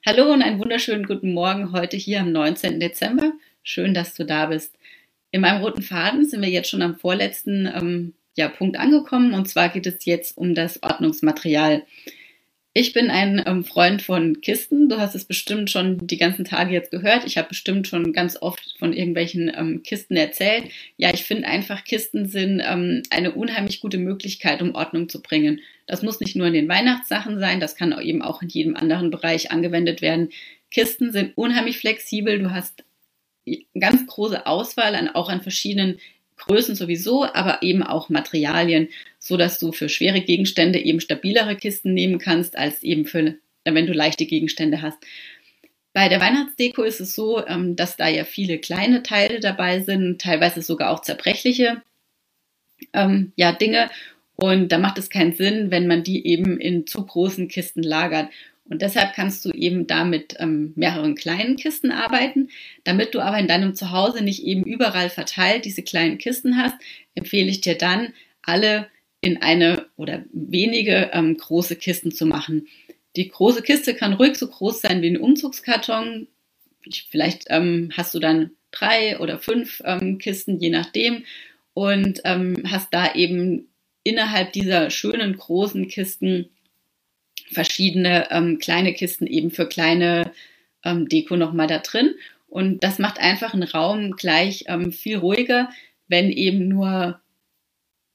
Hallo 0.07 0.33
und 0.33 0.43
einen 0.43 0.61
wunderschönen 0.61 1.07
guten 1.07 1.33
Morgen 1.33 1.73
heute 1.73 1.97
hier 1.97 2.21
am 2.21 2.31
19. 2.31 2.79
Dezember. 2.79 3.33
Schön, 3.65 3.95
dass 3.95 4.15
du 4.15 4.25
da 4.25 4.47
bist. 4.47 4.77
In 5.35 5.41
meinem 5.41 5.65
roten 5.65 5.83
Faden 5.83 6.25
sind 6.25 6.43
wir 6.43 6.49
jetzt 6.49 6.71
schon 6.71 6.81
am 6.81 6.95
vorletzten 6.95 7.67
ähm, 7.67 8.15
ja, 8.37 8.47
Punkt 8.47 8.79
angekommen 8.79 9.35
und 9.35 9.49
zwar 9.49 9.69
geht 9.69 9.85
es 9.85 10.05
jetzt 10.05 10.39
um 10.39 10.55
das 10.55 10.81
Ordnungsmaterial. 10.81 11.83
Ich 12.73 12.93
bin 12.93 13.11
ein 13.11 13.43
ähm, 13.45 13.65
Freund 13.65 14.01
von 14.01 14.41
Kisten. 14.43 14.89
Du 14.89 14.99
hast 14.99 15.17
es 15.17 15.25
bestimmt 15.25 15.73
schon 15.73 16.07
die 16.07 16.19
ganzen 16.19 16.45
Tage 16.45 16.73
jetzt 16.73 16.93
gehört. 16.93 17.25
Ich 17.27 17.37
habe 17.37 17.49
bestimmt 17.49 17.89
schon 17.89 18.13
ganz 18.13 18.41
oft 18.41 18.77
von 18.79 18.93
irgendwelchen 18.93 19.51
ähm, 19.53 19.83
Kisten 19.83 20.17
erzählt. 20.17 20.71
Ja, 20.99 21.13
ich 21.13 21.25
finde 21.25 21.49
einfach, 21.49 21.83
Kisten 21.83 22.29
sind 22.29 22.63
ähm, 22.65 23.03
eine 23.11 23.33
unheimlich 23.33 23.81
gute 23.81 23.99
Möglichkeit, 23.99 24.63
um 24.63 24.77
Ordnung 24.77 25.09
zu 25.09 25.21
bringen. 25.21 25.63
Das 25.89 26.03
muss 26.03 26.21
nicht 26.21 26.37
nur 26.37 26.47
in 26.47 26.55
den 26.55 26.69
Weihnachtssachen 26.69 27.41
sein, 27.41 27.59
das 27.59 27.75
kann 27.75 27.93
eben 28.01 28.23
auch 28.23 28.41
in 28.41 28.51
jedem 28.51 28.77
anderen 28.77 29.11
Bereich 29.11 29.51
angewendet 29.51 30.01
werden. 30.01 30.29
Kisten 30.71 31.11
sind 31.11 31.37
unheimlich 31.37 31.79
flexibel. 31.79 32.39
Du 32.39 32.53
hast 32.53 32.85
ganz 33.79 34.07
große 34.07 34.47
Auswahl 34.47 34.95
an, 34.95 35.09
auch 35.09 35.29
an 35.29 35.43
verschiedenen 35.43 35.99
Größen 36.37 36.75
sowieso, 36.75 37.25
aber 37.25 37.63
eben 37.63 37.83
auch 37.83 38.09
Materialien, 38.09 38.89
so 39.19 39.37
dass 39.37 39.59
du 39.59 39.73
für 39.73 39.89
schwere 39.89 40.21
Gegenstände 40.21 40.79
eben 40.79 41.01
stabilere 41.01 41.57
Kisten 41.57 41.95
nehmen 41.95 42.19
kannst, 42.19 42.57
als 42.57 42.83
eben 42.83 43.07
für, 43.07 43.37
wenn 43.65 43.87
du 43.87 43.93
leichte 43.93 44.27
Gegenstände 44.27 44.83
hast. 44.83 44.99
Bei 45.93 46.09
der 46.09 46.21
Weihnachtsdeko 46.21 46.83
ist 46.83 47.01
es 47.01 47.15
so, 47.15 47.47
ähm, 47.47 47.77
dass 47.77 47.97
da 47.97 48.09
ja 48.09 48.25
viele 48.25 48.59
kleine 48.59 49.05
Teile 49.05 49.39
dabei 49.39 49.81
sind, 49.81 50.21
teilweise 50.21 50.61
sogar 50.61 50.91
auch 50.91 51.03
zerbrechliche 51.03 51.83
ähm, 52.93 53.33
ja, 53.37 53.53
Dinge. 53.53 53.91
Und 54.37 54.73
da 54.73 54.79
macht 54.79 54.99
es 54.99 55.09
keinen 55.09 55.35
Sinn, 55.35 55.71
wenn 55.71 55.87
man 55.87 56.03
die 56.03 56.27
eben 56.27 56.59
in 56.59 56.89
zu 56.89 57.07
großen 57.07 57.47
Kisten 57.47 57.85
lagert. 57.85 58.29
Und 58.69 58.81
deshalb 58.81 59.15
kannst 59.15 59.45
du 59.45 59.51
eben 59.51 59.87
da 59.87 60.05
mit 60.05 60.37
ähm, 60.39 60.73
mehreren 60.75 61.15
kleinen 61.15 61.57
Kisten 61.57 61.93
arbeiten. 61.93 62.49
Damit 62.85 63.15
du 63.15 63.21
aber 63.21 63.39
in 63.39 63.49
deinem 63.49 63.75
Zuhause 63.75 64.25
nicht 64.25 64.43
eben 64.43 64.65
überall 64.65 65.11
verteilt 65.11 65.65
diese 65.65 65.83
kleinen 65.83 66.19
Kisten 66.19 66.57
hast, 66.57 66.75
empfehle 67.15 67.51
ich 67.51 67.61
dir 67.61 67.77
dann, 67.77 68.15
alle 68.43 68.89
in 69.21 69.41
eine 69.41 69.87
oder 69.97 70.25
wenige 70.33 71.11
ähm, 71.13 71.37
große 71.37 71.77
Kisten 71.77 72.13
zu 72.13 72.27
machen. 72.27 72.69
Die 73.17 73.29
große 73.29 73.63
Kiste 73.63 73.95
kann 73.95 74.15
ruhig 74.15 74.37
so 74.37 74.49
groß 74.49 74.83
sein 74.83 75.03
wie 75.03 75.09
ein 75.09 75.21
Umzugskarton. 75.21 76.27
Vielleicht 77.11 77.45
ähm, 77.49 77.91
hast 77.97 78.15
du 78.15 78.19
dann 78.19 78.51
drei 78.71 79.19
oder 79.19 79.39
fünf 79.39 79.83
ähm, 79.85 80.19
Kisten, 80.19 80.59
je 80.59 80.71
nachdem, 80.71 81.25
und 81.73 82.21
ähm, 82.25 82.63
hast 82.67 82.93
da 82.93 83.15
eben 83.15 83.69
innerhalb 84.03 84.53
dieser 84.53 84.91
schönen 84.91 85.37
großen 85.37 85.89
Kisten 85.89 86.51
verschiedene 87.55 88.29
ähm, 88.31 88.59
kleine 88.59 88.93
Kisten 88.93 89.27
eben 89.27 89.51
für 89.51 89.67
kleine 89.67 90.33
ähm, 90.85 91.09
Deko 91.09 91.37
nochmal 91.37 91.67
da 91.67 91.79
drin. 91.79 92.15
Und 92.49 92.85
das 92.85 92.99
macht 92.99 93.19
einfach 93.19 93.55
einen 93.55 93.65
Raum 93.65 94.13
gleich 94.13 94.65
ähm, 94.69 94.93
viel 94.93 95.17
ruhiger, 95.17 95.71
wenn 96.09 96.31
eben 96.31 96.69
nur 96.69 97.21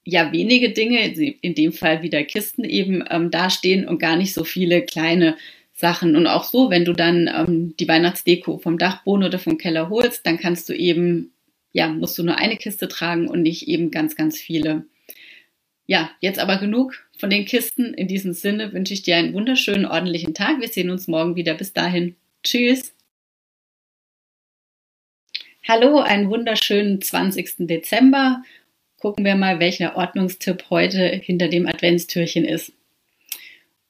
ja 0.04 0.32
wenige 0.32 0.70
Dinge, 0.70 1.04
in 1.14 1.54
dem 1.54 1.72
Fall 1.72 2.02
wieder 2.02 2.22
Kisten 2.24 2.64
eben 2.64 3.04
ähm, 3.10 3.30
dastehen 3.30 3.86
und 3.86 3.98
gar 3.98 4.16
nicht 4.16 4.32
so 4.32 4.44
viele 4.44 4.82
kleine 4.82 5.36
Sachen. 5.74 6.16
Und 6.16 6.26
auch 6.26 6.44
so, 6.44 6.70
wenn 6.70 6.84
du 6.84 6.92
dann 6.92 7.28
ähm, 7.28 7.74
die 7.78 7.88
Weihnachtsdeko 7.88 8.58
vom 8.58 8.78
Dachboden 8.78 9.24
oder 9.24 9.38
vom 9.38 9.58
Keller 9.58 9.88
holst, 9.88 10.26
dann 10.26 10.38
kannst 10.38 10.68
du 10.68 10.74
eben, 10.74 11.32
ja, 11.72 11.88
musst 11.88 12.18
du 12.18 12.22
nur 12.22 12.36
eine 12.36 12.56
Kiste 12.56 12.88
tragen 12.88 13.28
und 13.28 13.42
nicht 13.42 13.68
eben 13.68 13.90
ganz, 13.90 14.16
ganz 14.16 14.38
viele. 14.38 14.84
Ja, 15.90 16.08
jetzt 16.20 16.38
aber 16.38 16.58
genug 16.58 17.04
von 17.18 17.30
den 17.30 17.46
Kisten. 17.46 17.94
In 17.94 18.06
diesem 18.06 18.32
Sinne 18.32 18.72
wünsche 18.72 18.94
ich 18.94 19.02
dir 19.02 19.16
einen 19.16 19.34
wunderschönen, 19.34 19.86
ordentlichen 19.86 20.34
Tag. 20.34 20.60
Wir 20.60 20.68
sehen 20.68 20.88
uns 20.88 21.08
morgen 21.08 21.34
wieder. 21.34 21.54
Bis 21.54 21.72
dahin. 21.72 22.14
Tschüss. 22.44 22.94
Hallo, 25.66 25.98
einen 25.98 26.30
wunderschönen 26.30 27.00
20. 27.00 27.66
Dezember. 27.66 28.44
Gucken 29.00 29.24
wir 29.24 29.34
mal, 29.34 29.58
welcher 29.58 29.96
Ordnungstipp 29.96 30.66
heute 30.70 31.08
hinter 31.08 31.48
dem 31.48 31.66
Adventstürchen 31.66 32.44
ist. 32.44 32.72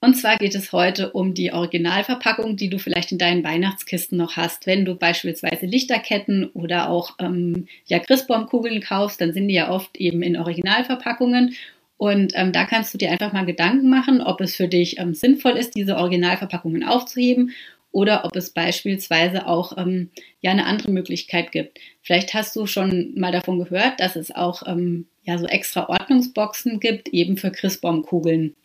Und 0.00 0.14
zwar 0.14 0.38
geht 0.38 0.54
es 0.54 0.73
heute 0.73 1.12
um 1.12 1.35
die 1.35 1.52
Originalverpackung, 1.52 2.57
die 2.57 2.71
du 2.71 2.78
vielleicht 2.78 3.12
in 3.12 3.19
deinen 3.19 3.45
Weihnachtskisten 3.45 4.16
noch 4.16 4.37
hast. 4.37 4.66
Wenn 4.66 4.87
du 4.87 4.95
beispielsweise 4.95 5.66
Lichterketten 5.66 6.47
oder 6.54 6.88
auch 6.88 7.16
ähm, 7.19 7.69
ja, 7.85 7.99
Christbaumkugeln 7.99 8.80
kaufst, 8.80 9.21
dann 9.21 9.35
sind 9.35 9.49
die 9.49 9.54
ja 9.54 9.71
oft 9.71 9.99
eben 9.99 10.23
in 10.23 10.38
Originalverpackungen 10.38 11.54
und 12.00 12.33
ähm, 12.35 12.54
da 12.54 12.64
kannst 12.64 12.95
du 12.95 12.99
dir 12.99 13.11
einfach 13.11 13.35
mal 13.35 13.45
Gedanken 13.45 13.90
machen, 13.90 14.23
ob 14.23 14.40
es 14.40 14.57
für 14.57 14.69
dich 14.69 14.99
ähm, 14.99 15.12
sinnvoll 15.12 15.59
ist, 15.59 15.75
diese 15.75 15.99
Originalverpackungen 15.99 16.83
aufzuheben 16.83 17.50
oder 17.92 18.25
ob 18.25 18.35
es 18.37 18.54
beispielsweise 18.54 19.47
auch 19.47 19.76
ähm, 19.76 20.09
ja 20.40 20.50
eine 20.50 20.64
andere 20.64 20.92
Möglichkeit 20.92 21.52
gibt. 21.52 21.78
Vielleicht 22.00 22.33
hast 22.33 22.57
du 22.57 22.64
schon 22.64 23.12
mal 23.19 23.33
davon 23.33 23.59
gehört, 23.59 24.00
dass 24.00 24.16
es 24.16 24.35
auch 24.35 24.66
ähm, 24.66 25.09
ja 25.25 25.37
so 25.37 25.45
extra 25.45 25.90
Ordnungsboxen 25.90 26.80
gibt, 26.80 27.09
eben 27.11 27.37
für 27.37 27.50
Christbaumkugeln. 27.50 28.57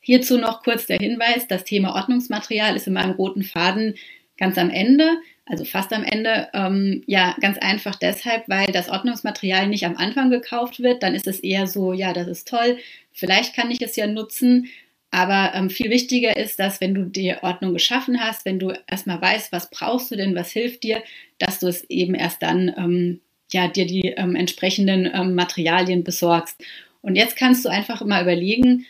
Hierzu 0.00 0.36
noch 0.36 0.62
kurz 0.62 0.84
der 0.84 0.98
Hinweis, 0.98 1.48
das 1.48 1.64
Thema 1.64 1.94
Ordnungsmaterial 1.94 2.76
ist 2.76 2.86
in 2.86 2.92
meinem 2.92 3.12
roten 3.12 3.44
Faden 3.44 3.94
ganz 4.36 4.58
am 4.58 4.68
Ende 4.68 5.16
also 5.48 5.64
fast 5.64 5.92
am 5.92 6.04
Ende. 6.04 6.48
Ähm, 6.52 7.02
ja, 7.06 7.34
ganz 7.40 7.58
einfach 7.58 7.96
deshalb, 7.96 8.48
weil 8.48 8.66
das 8.66 8.88
Ordnungsmaterial 8.88 9.66
nicht 9.66 9.84
am 9.86 9.96
Anfang 9.96 10.30
gekauft 10.30 10.80
wird. 10.80 11.02
Dann 11.02 11.14
ist 11.14 11.26
es 11.26 11.40
eher 11.40 11.66
so, 11.66 11.92
ja, 11.92 12.12
das 12.12 12.28
ist 12.28 12.48
toll, 12.48 12.78
vielleicht 13.12 13.54
kann 13.54 13.70
ich 13.70 13.80
es 13.80 13.96
ja 13.96 14.06
nutzen. 14.06 14.68
Aber 15.10 15.52
ähm, 15.54 15.70
viel 15.70 15.90
wichtiger 15.90 16.36
ist, 16.36 16.58
dass 16.58 16.82
wenn 16.82 16.94
du 16.94 17.04
die 17.04 17.34
Ordnung 17.40 17.72
geschaffen 17.72 18.20
hast, 18.20 18.44
wenn 18.44 18.58
du 18.58 18.74
erstmal 18.86 19.20
weißt, 19.20 19.52
was 19.52 19.70
brauchst 19.70 20.10
du 20.10 20.16
denn, 20.16 20.34
was 20.34 20.50
hilft 20.50 20.82
dir, 20.82 21.02
dass 21.38 21.60
du 21.60 21.66
es 21.66 21.88
eben 21.88 22.14
erst 22.14 22.42
dann 22.42 22.68
ähm, 22.76 23.20
ja 23.50 23.68
dir 23.68 23.86
die 23.86 24.08
ähm, 24.16 24.36
entsprechenden 24.36 25.10
ähm, 25.12 25.34
Materialien 25.34 26.04
besorgst. 26.04 26.62
Und 27.00 27.16
jetzt 27.16 27.36
kannst 27.36 27.64
du 27.64 27.70
einfach 27.70 28.04
mal 28.04 28.22
überlegen, 28.22 28.84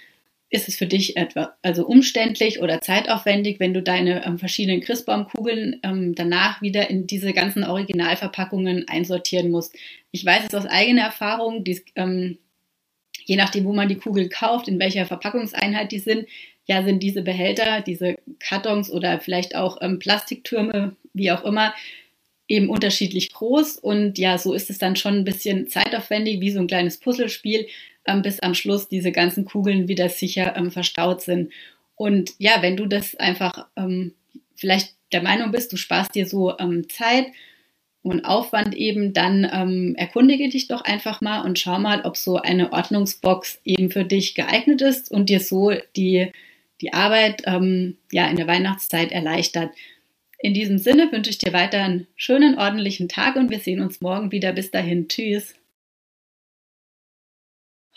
ist 0.50 0.68
es 0.68 0.76
für 0.76 0.86
dich 0.86 1.16
etwa 1.16 1.54
also 1.62 1.86
umständlich 1.86 2.60
oder 2.60 2.80
zeitaufwendig, 2.80 3.60
wenn 3.60 3.74
du 3.74 3.82
deine 3.82 4.24
ähm, 4.24 4.38
verschiedenen 4.38 4.80
Christbaumkugeln 4.80 5.80
ähm, 5.82 6.14
danach 6.14 6.62
wieder 6.62 6.88
in 6.88 7.06
diese 7.06 7.32
ganzen 7.32 7.64
Originalverpackungen 7.64 8.88
einsortieren 8.88 9.50
musst. 9.50 9.74
Ich 10.10 10.24
weiß 10.24 10.44
es 10.46 10.54
aus 10.54 10.66
eigener 10.66 11.02
Erfahrung, 11.02 11.64
dies, 11.64 11.84
ähm, 11.96 12.38
je 13.24 13.36
nachdem, 13.36 13.66
wo 13.66 13.74
man 13.74 13.88
die 13.88 13.98
Kugel 13.98 14.30
kauft, 14.30 14.68
in 14.68 14.78
welcher 14.78 15.04
Verpackungseinheit 15.04 15.92
die 15.92 15.98
sind, 15.98 16.26
ja, 16.64 16.82
sind 16.82 17.02
diese 17.02 17.22
Behälter, 17.22 17.82
diese 17.82 18.16
Kartons 18.38 18.90
oder 18.90 19.20
vielleicht 19.20 19.54
auch 19.54 19.78
ähm, 19.82 19.98
Plastiktürme, 19.98 20.96
wie 21.12 21.30
auch 21.30 21.44
immer, 21.44 21.74
eben 22.46 22.70
unterschiedlich 22.70 23.32
groß 23.32 23.76
und 23.76 24.16
ja, 24.18 24.38
so 24.38 24.54
ist 24.54 24.70
es 24.70 24.78
dann 24.78 24.96
schon 24.96 25.16
ein 25.16 25.24
bisschen 25.24 25.68
zeitaufwendig, 25.68 26.40
wie 26.40 26.50
so 26.50 26.60
ein 26.60 26.66
kleines 26.66 26.98
Puzzlespiel, 26.98 27.66
ähm, 28.08 28.22
bis 28.22 28.40
am 28.40 28.54
Schluss 28.54 28.88
diese 28.88 29.12
ganzen 29.12 29.44
Kugeln 29.44 29.88
wieder 29.88 30.08
sicher 30.08 30.56
ähm, 30.56 30.70
verstaut 30.70 31.22
sind. 31.22 31.52
Und 31.94 32.32
ja, 32.38 32.62
wenn 32.62 32.76
du 32.76 32.86
das 32.86 33.14
einfach 33.16 33.66
ähm, 33.76 34.14
vielleicht 34.54 34.94
der 35.12 35.22
Meinung 35.22 35.50
bist, 35.50 35.72
du 35.72 35.76
sparst 35.76 36.14
dir 36.14 36.26
so 36.26 36.58
ähm, 36.58 36.88
Zeit 36.88 37.26
und 38.02 38.24
Aufwand 38.24 38.74
eben, 38.74 39.12
dann 39.12 39.48
ähm, 39.52 39.94
erkundige 39.96 40.48
dich 40.48 40.68
doch 40.68 40.82
einfach 40.82 41.20
mal 41.20 41.42
und 41.42 41.58
schau 41.58 41.78
mal, 41.78 42.02
ob 42.02 42.16
so 42.16 42.36
eine 42.36 42.72
Ordnungsbox 42.72 43.60
eben 43.64 43.90
für 43.90 44.04
dich 44.04 44.34
geeignet 44.34 44.82
ist 44.82 45.10
und 45.10 45.28
dir 45.28 45.40
so 45.40 45.72
die, 45.96 46.32
die 46.80 46.92
Arbeit 46.92 47.42
ähm, 47.46 47.96
ja 48.12 48.26
in 48.28 48.36
der 48.36 48.46
Weihnachtszeit 48.46 49.12
erleichtert. 49.12 49.70
In 50.40 50.54
diesem 50.54 50.78
Sinne 50.78 51.10
wünsche 51.10 51.30
ich 51.30 51.38
dir 51.38 51.52
weiter 51.52 51.82
einen 51.82 52.06
schönen, 52.14 52.58
ordentlichen 52.58 53.08
Tag 53.08 53.34
und 53.36 53.50
wir 53.50 53.58
sehen 53.58 53.80
uns 53.80 54.00
morgen 54.00 54.30
wieder. 54.30 54.52
Bis 54.52 54.70
dahin. 54.70 55.08
Tschüss. 55.08 55.54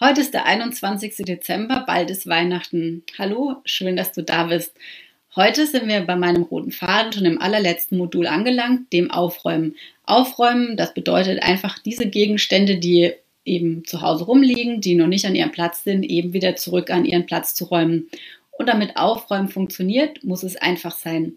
Heute 0.03 0.21
ist 0.21 0.33
der 0.33 0.47
21. 0.47 1.17
Dezember, 1.27 1.83
bald 1.85 2.09
ist 2.09 2.25
Weihnachten. 2.25 3.03
Hallo, 3.19 3.57
schön, 3.65 3.95
dass 3.95 4.11
du 4.11 4.23
da 4.23 4.45
bist. 4.45 4.73
Heute 5.35 5.67
sind 5.67 5.87
wir 5.87 6.01
bei 6.01 6.15
meinem 6.15 6.41
roten 6.41 6.71
Faden 6.71 7.13
schon 7.13 7.25
im 7.25 7.39
allerletzten 7.39 7.99
Modul 7.99 8.25
angelangt, 8.25 8.91
dem 8.93 9.11
Aufräumen. 9.11 9.75
Aufräumen, 10.03 10.75
das 10.75 10.95
bedeutet 10.95 11.43
einfach 11.43 11.77
diese 11.77 12.07
Gegenstände, 12.07 12.77
die 12.77 13.13
eben 13.45 13.85
zu 13.85 14.01
Hause 14.01 14.23
rumliegen, 14.23 14.81
die 14.81 14.95
noch 14.95 15.05
nicht 15.05 15.25
an 15.25 15.35
ihrem 15.35 15.51
Platz 15.51 15.83
sind, 15.83 16.01
eben 16.01 16.33
wieder 16.33 16.55
zurück 16.55 16.89
an 16.89 17.05
ihren 17.05 17.27
Platz 17.27 17.53
zu 17.53 17.65
räumen. 17.65 18.09
Und 18.49 18.69
damit 18.69 18.97
Aufräumen 18.97 19.49
funktioniert, 19.49 20.23
muss 20.23 20.41
es 20.41 20.55
einfach 20.55 20.93
sein. 20.93 21.33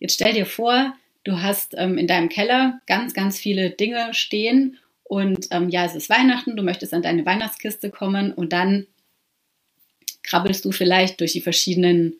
Jetzt 0.00 0.14
stell 0.14 0.32
dir 0.32 0.46
vor, 0.46 0.92
du 1.22 1.40
hast 1.40 1.76
ähm, 1.78 1.98
in 1.98 2.08
deinem 2.08 2.30
Keller 2.30 2.80
ganz, 2.88 3.14
ganz 3.14 3.38
viele 3.38 3.70
Dinge 3.70 4.12
stehen 4.12 4.78
und 5.12 5.48
ähm, 5.50 5.68
ja, 5.68 5.84
es 5.84 5.94
ist 5.94 6.08
Weihnachten, 6.08 6.56
du 6.56 6.62
möchtest 6.62 6.94
an 6.94 7.02
deine 7.02 7.26
Weihnachtskiste 7.26 7.90
kommen 7.90 8.32
und 8.32 8.54
dann 8.54 8.86
krabbelst 10.22 10.64
du 10.64 10.72
vielleicht 10.72 11.20
durch 11.20 11.32
die 11.32 11.42
verschiedenen 11.42 12.18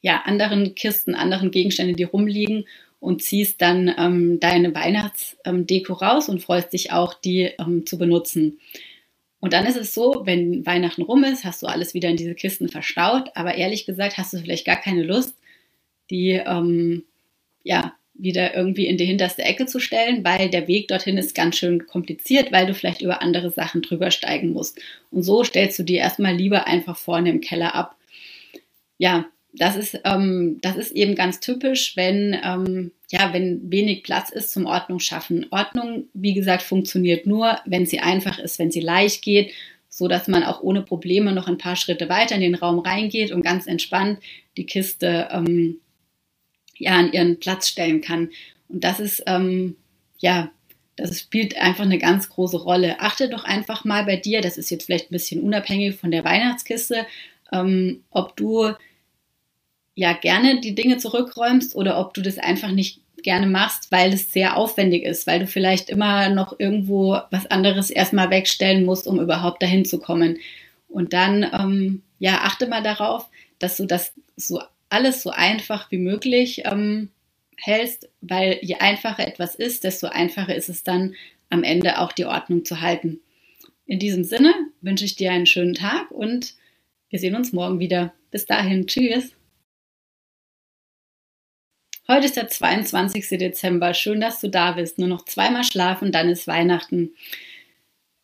ja, 0.00 0.22
anderen 0.24 0.76
Kisten, 0.76 1.16
anderen 1.16 1.50
Gegenstände, 1.50 1.94
die 1.94 2.04
rumliegen 2.04 2.68
und 3.00 3.24
ziehst 3.24 3.60
dann 3.60 3.92
ähm, 3.98 4.38
deine 4.38 4.76
Weihnachtsdeko 4.76 5.94
raus 5.94 6.28
und 6.28 6.40
freust 6.40 6.72
dich 6.72 6.92
auch, 6.92 7.14
die 7.14 7.50
ähm, 7.58 7.84
zu 7.84 7.98
benutzen. 7.98 8.60
Und 9.40 9.52
dann 9.52 9.66
ist 9.66 9.76
es 9.76 9.92
so, 9.92 10.22
wenn 10.24 10.64
Weihnachten 10.66 11.02
rum 11.02 11.24
ist, 11.24 11.44
hast 11.44 11.64
du 11.64 11.66
alles 11.66 11.94
wieder 11.94 12.10
in 12.10 12.16
diese 12.16 12.36
Kisten 12.36 12.68
verstaut, 12.68 13.32
aber 13.34 13.56
ehrlich 13.56 13.86
gesagt 13.86 14.18
hast 14.18 14.32
du 14.32 14.38
vielleicht 14.38 14.66
gar 14.66 14.80
keine 14.80 15.02
Lust, 15.02 15.36
die 16.10 16.30
ähm, 16.30 17.06
ja, 17.64 17.97
wieder 18.18 18.54
irgendwie 18.54 18.86
in 18.86 18.96
die 18.96 19.06
hinterste 19.06 19.42
Ecke 19.42 19.66
zu 19.66 19.78
stellen, 19.78 20.24
weil 20.24 20.50
der 20.50 20.68
Weg 20.68 20.88
dorthin 20.88 21.16
ist 21.16 21.34
ganz 21.34 21.56
schön 21.56 21.86
kompliziert, 21.86 22.52
weil 22.52 22.66
du 22.66 22.74
vielleicht 22.74 23.00
über 23.00 23.22
andere 23.22 23.50
Sachen 23.50 23.80
drüber 23.80 24.10
steigen 24.10 24.52
musst. 24.52 24.80
Und 25.10 25.22
so 25.22 25.44
stellst 25.44 25.78
du 25.78 25.84
dir 25.84 25.98
erstmal 25.98 26.34
lieber 26.34 26.66
einfach 26.66 26.96
vorne 26.96 27.30
im 27.30 27.40
Keller 27.40 27.74
ab. 27.74 27.96
Ja, 28.98 29.26
das 29.52 29.76
ist, 29.76 30.00
ähm, 30.04 30.58
das 30.60 30.76
ist 30.76 30.92
eben 30.92 31.14
ganz 31.14 31.40
typisch, 31.40 31.96
wenn, 31.96 32.36
ähm, 32.44 32.90
ja, 33.10 33.32
wenn 33.32 33.70
wenig 33.70 34.02
Platz 34.02 34.30
ist 34.30 34.50
zum 34.50 34.66
Ordnung 34.66 34.98
schaffen. 34.98 35.46
Ordnung, 35.50 36.04
wie 36.12 36.34
gesagt, 36.34 36.62
funktioniert 36.62 37.26
nur, 37.26 37.58
wenn 37.64 37.86
sie 37.86 38.00
einfach 38.00 38.38
ist, 38.38 38.58
wenn 38.58 38.70
sie 38.70 38.80
leicht 38.80 39.22
geht, 39.22 39.52
so 39.88 40.06
dass 40.08 40.28
man 40.28 40.44
auch 40.44 40.62
ohne 40.62 40.82
Probleme 40.82 41.32
noch 41.32 41.48
ein 41.48 41.58
paar 41.58 41.76
Schritte 41.76 42.08
weiter 42.08 42.34
in 42.34 42.40
den 42.40 42.54
Raum 42.54 42.80
reingeht 42.80 43.32
und 43.32 43.42
ganz 43.42 43.66
entspannt 43.66 44.18
die 44.56 44.66
Kiste 44.66 45.28
ähm, 45.30 45.80
ja 46.78 46.92
an 46.92 47.12
ihren 47.12 47.38
Platz 47.38 47.68
stellen 47.68 48.00
kann. 48.00 48.30
Und 48.68 48.84
das 48.84 49.00
ist 49.00 49.22
ähm, 49.26 49.76
ja 50.18 50.50
Das 50.96 51.20
spielt 51.20 51.56
einfach 51.56 51.84
eine 51.84 51.98
ganz 51.98 52.28
große 52.28 52.58
Rolle. 52.58 53.00
Achte 53.00 53.28
doch 53.28 53.44
einfach 53.44 53.84
mal 53.84 54.04
bei 54.04 54.16
dir, 54.16 54.40
das 54.40 54.58
ist 54.58 54.70
jetzt 54.70 54.86
vielleicht 54.86 55.10
ein 55.10 55.14
bisschen 55.14 55.40
unabhängig 55.42 55.94
von 55.96 56.10
der 56.10 56.24
Weihnachtskiste, 56.24 57.06
ähm, 57.52 58.02
ob 58.10 58.36
du 58.36 58.72
ja 59.94 60.12
gerne 60.12 60.60
die 60.60 60.74
Dinge 60.74 60.96
zurückräumst 60.98 61.76
oder 61.76 61.98
ob 62.00 62.14
du 62.14 62.22
das 62.22 62.38
einfach 62.38 62.70
nicht 62.72 63.00
gerne 63.22 63.46
machst, 63.46 63.90
weil 63.90 64.12
es 64.12 64.32
sehr 64.32 64.56
aufwendig 64.56 65.04
ist, 65.04 65.26
weil 65.26 65.40
du 65.40 65.46
vielleicht 65.46 65.90
immer 65.90 66.28
noch 66.30 66.58
irgendwo 66.58 67.18
was 67.30 67.46
anderes 67.46 67.90
erstmal 67.90 68.30
wegstellen 68.30 68.84
musst, 68.84 69.06
um 69.06 69.20
überhaupt 69.20 69.62
dahin 69.62 69.84
zu 69.84 69.98
kommen. 69.98 70.38
Und 70.88 71.12
dann, 71.12 71.44
ähm, 71.52 72.02
ja, 72.18 72.40
achte 72.42 72.66
mal 72.68 72.82
darauf, 72.82 73.28
dass 73.58 73.76
du 73.76 73.86
das 73.86 74.12
so 74.36 74.60
alles 74.88 75.22
so 75.22 75.30
einfach 75.30 75.90
wie 75.90 75.98
möglich 75.98 76.62
ähm, 76.64 77.10
hältst, 77.56 78.08
weil 78.20 78.58
je 78.62 78.76
einfacher 78.76 79.26
etwas 79.26 79.54
ist, 79.54 79.84
desto 79.84 80.06
einfacher 80.08 80.54
ist 80.54 80.68
es 80.68 80.82
dann 80.82 81.14
am 81.50 81.64
Ende 81.64 81.98
auch 81.98 82.12
die 82.12 82.26
Ordnung 82.26 82.64
zu 82.64 82.80
halten. 82.80 83.20
In 83.86 83.98
diesem 83.98 84.24
Sinne 84.24 84.54
wünsche 84.80 85.04
ich 85.04 85.16
dir 85.16 85.32
einen 85.32 85.46
schönen 85.46 85.74
Tag 85.74 86.10
und 86.10 86.54
wir 87.10 87.18
sehen 87.18 87.34
uns 87.34 87.52
morgen 87.52 87.80
wieder. 87.80 88.12
Bis 88.30 88.44
dahin, 88.44 88.86
tschüss. 88.86 89.32
Heute 92.06 92.26
ist 92.26 92.36
der 92.36 92.48
22. 92.48 93.28
Dezember. 93.38 93.94
Schön, 93.94 94.20
dass 94.20 94.40
du 94.40 94.48
da 94.48 94.72
bist. 94.72 94.98
Nur 94.98 95.08
noch 95.08 95.24
zweimal 95.24 95.64
schlafen, 95.64 96.12
dann 96.12 96.28
ist 96.28 96.46
Weihnachten. 96.46 97.14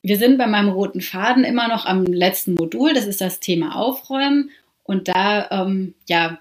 Wir 0.02 0.18
sind 0.18 0.36
bei 0.36 0.46
meinem 0.46 0.68
roten 0.68 1.00
Faden 1.00 1.44
immer 1.44 1.68
noch 1.68 1.86
am 1.86 2.04
letzten 2.04 2.54
Modul. 2.54 2.92
Das 2.92 3.06
ist 3.06 3.22
das 3.22 3.40
Thema 3.40 3.76
Aufräumen. 3.76 4.50
Und 4.82 5.08
da, 5.08 5.50
ähm, 5.50 5.94
ja, 6.06 6.40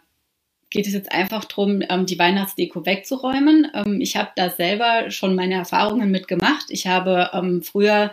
geht 0.74 0.88
es 0.88 0.94
jetzt 0.94 1.12
einfach 1.12 1.46
darum, 1.46 1.82
ähm, 1.88 2.06
die 2.06 2.20
Weihnachtsdeko 2.20 2.86
wegzuräumen. 2.86 3.68
Ähm, 3.74 4.02
ich 4.02 4.18
habe 4.18 4.32
da 4.36 4.50
selber 4.50 5.12
schon 5.12 5.36
meine 5.36 5.54
Erfahrungen 5.54 6.12
mitgemacht. 6.12 6.66
Ich 6.70 6.88
habe 6.88 7.30
ähm, 7.32 7.62
früher 7.62 8.12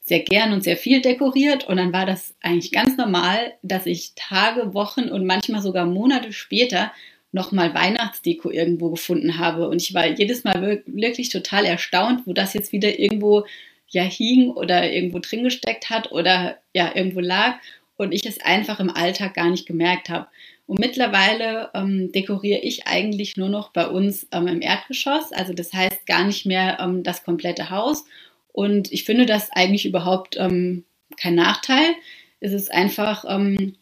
sehr 0.00 0.20
gern 0.20 0.52
und 0.52 0.62
sehr 0.62 0.76
viel 0.76 1.02
dekoriert 1.02 1.66
und 1.66 1.78
dann 1.78 1.92
war 1.92 2.06
das 2.06 2.36
eigentlich 2.40 2.70
ganz 2.70 2.96
normal, 2.96 3.54
dass 3.62 3.86
ich 3.86 4.12
Tage, 4.14 4.72
Wochen 4.72 5.10
und 5.10 5.26
manchmal 5.26 5.60
sogar 5.60 5.84
Monate 5.84 6.32
später 6.32 6.92
nochmal 7.32 7.74
Weihnachtsdeko 7.74 8.52
irgendwo 8.52 8.90
gefunden 8.90 9.38
habe. 9.38 9.68
Und 9.68 9.82
ich 9.82 9.92
war 9.92 10.06
jedes 10.06 10.44
Mal 10.44 10.84
wirklich 10.86 11.28
total 11.30 11.64
erstaunt, 11.64 12.22
wo 12.24 12.32
das 12.32 12.54
jetzt 12.54 12.70
wieder 12.70 13.00
irgendwo 13.00 13.46
ja 13.88 14.02
hing 14.02 14.50
oder 14.52 14.90
irgendwo 14.90 15.18
drin 15.18 15.42
gesteckt 15.42 15.90
hat 15.90 16.12
oder 16.12 16.58
ja 16.72 16.92
irgendwo 16.94 17.20
lag 17.20 17.56
und 17.96 18.12
ich 18.12 18.24
es 18.26 18.40
einfach 18.40 18.78
im 18.78 18.90
Alltag 18.90 19.34
gar 19.34 19.50
nicht 19.50 19.66
gemerkt 19.66 20.08
habe. 20.08 20.28
Und 20.66 20.80
mittlerweile 20.80 21.70
ähm, 21.74 22.10
dekoriere 22.10 22.60
ich 22.60 22.86
eigentlich 22.86 23.36
nur 23.36 23.48
noch 23.48 23.70
bei 23.70 23.86
uns 23.86 24.26
ähm, 24.32 24.48
im 24.48 24.60
Erdgeschoss, 24.60 25.32
also 25.32 25.52
das 25.52 25.72
heißt 25.72 26.06
gar 26.06 26.24
nicht 26.24 26.44
mehr 26.44 26.78
ähm, 26.80 27.04
das 27.04 27.22
komplette 27.22 27.70
Haus. 27.70 28.04
Und 28.52 28.92
ich 28.92 29.04
finde 29.04 29.26
das 29.26 29.50
eigentlich 29.52 29.86
überhaupt 29.86 30.36
ähm, 30.36 30.84
kein 31.16 31.36
Nachteil. 31.36 31.94
Es 32.40 32.52
ist 32.52 32.72
einfach 32.72 33.24
ähm, 33.28 33.76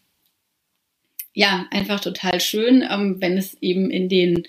ja, 1.34 1.66
einfach 1.70 2.00
total 2.00 2.40
schön, 2.40 2.86
ähm, 2.88 3.16
wenn 3.20 3.36
es 3.36 3.60
eben 3.60 3.90
in 3.90 4.08
den 4.08 4.46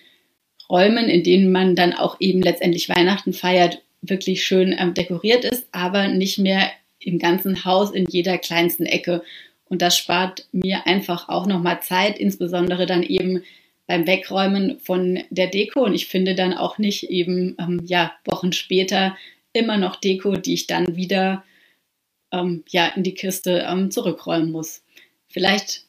Räumen, 0.69 1.09
in 1.09 1.23
denen 1.23 1.51
man 1.51 1.75
dann 1.75 1.93
auch 1.93 2.17
eben 2.19 2.41
letztendlich 2.41 2.89
Weihnachten 2.89 3.33
feiert, 3.33 3.81
wirklich 4.01 4.43
schön 4.43 4.75
dekoriert 4.95 5.45
ist, 5.45 5.67
aber 5.71 6.07
nicht 6.07 6.37
mehr 6.37 6.69
im 6.99 7.17
ganzen 7.17 7.65
Haus 7.65 7.91
in 7.91 8.05
jeder 8.07 8.37
kleinsten 8.37 8.85
Ecke. 8.85 9.23
Und 9.67 9.81
das 9.81 9.98
spart 9.98 10.48
mir 10.51 10.86
einfach 10.86 11.29
auch 11.29 11.48
nochmal 11.48 11.81
Zeit, 11.81 12.19
insbesondere 12.19 12.86
dann 12.86 13.03
eben 13.03 13.43
beim 13.88 14.07
Wegräumen 14.07 14.79
von 14.79 15.24
der 15.29 15.48
Deko. 15.48 15.86
Und 15.86 15.93
ich 15.93 16.07
finde 16.07 16.36
dann 16.36 16.53
auch 16.53 16.77
nicht 16.77 17.10
eben, 17.10 17.55
ähm, 17.60 17.81
ja, 17.86 18.13
Wochen 18.25 18.51
später 18.51 19.17
immer 19.53 19.77
noch 19.77 19.95
Deko, 19.95 20.36
die 20.36 20.53
ich 20.53 20.67
dann 20.67 20.95
wieder, 20.95 21.43
ähm, 22.31 22.63
ja, 22.69 22.88
in 22.88 23.03
die 23.03 23.13
Kiste 23.13 23.65
ähm, 23.67 23.91
zurückräumen 23.91 24.51
muss. 24.51 24.84
Vielleicht 25.27 25.86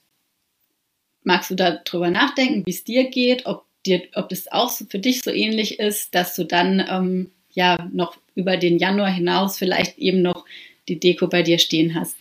magst 1.22 1.50
du 1.50 1.54
darüber 1.54 2.10
nachdenken, 2.10 2.62
wie 2.64 2.70
es 2.70 2.84
dir 2.84 3.10
geht, 3.10 3.46
ob, 3.46 3.66
dir, 3.84 4.02
ob 4.14 4.28
das 4.28 4.50
auch 4.50 4.70
für 4.70 4.98
dich 4.98 5.22
so 5.22 5.30
ähnlich 5.30 5.78
ist, 5.80 6.14
dass 6.14 6.34
du 6.36 6.44
dann 6.44 6.84
ähm, 6.88 7.30
ja 7.50 7.88
noch 7.92 8.16
über 8.34 8.56
den 8.56 8.78
Januar 8.78 9.10
hinaus 9.10 9.58
vielleicht 9.58 9.98
eben 9.98 10.22
noch 10.22 10.44
die 10.88 11.00
Deko 11.00 11.26
bei 11.26 11.42
dir 11.42 11.58
stehen 11.58 11.94
hast. 11.94 12.16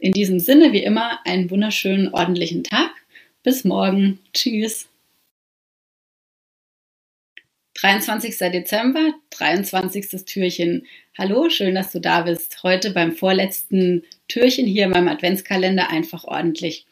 In 0.00 0.12
diesem 0.12 0.40
Sinne, 0.40 0.72
wie 0.72 0.82
immer, 0.82 1.20
einen 1.26 1.50
wunderschönen, 1.50 2.14
ordentlichen 2.14 2.64
Tag. 2.64 2.90
Bis 3.42 3.64
morgen. 3.64 4.18
Tschüss. 4.32 4.88
23. 7.74 8.36
Dezember, 8.38 9.12
23. 9.28 10.24
Türchen. 10.24 10.86
Hallo, 11.18 11.50
schön, 11.50 11.74
dass 11.74 11.92
du 11.92 12.00
da 12.00 12.22
bist. 12.22 12.62
Heute 12.62 12.92
beim 12.92 13.12
vorletzten 13.12 14.04
Türchen 14.26 14.66
hier 14.66 14.84
in 14.84 14.90
meinem 14.90 15.08
Adventskalender 15.08 15.90
einfach 15.90 16.24
ordentlich 16.24 16.86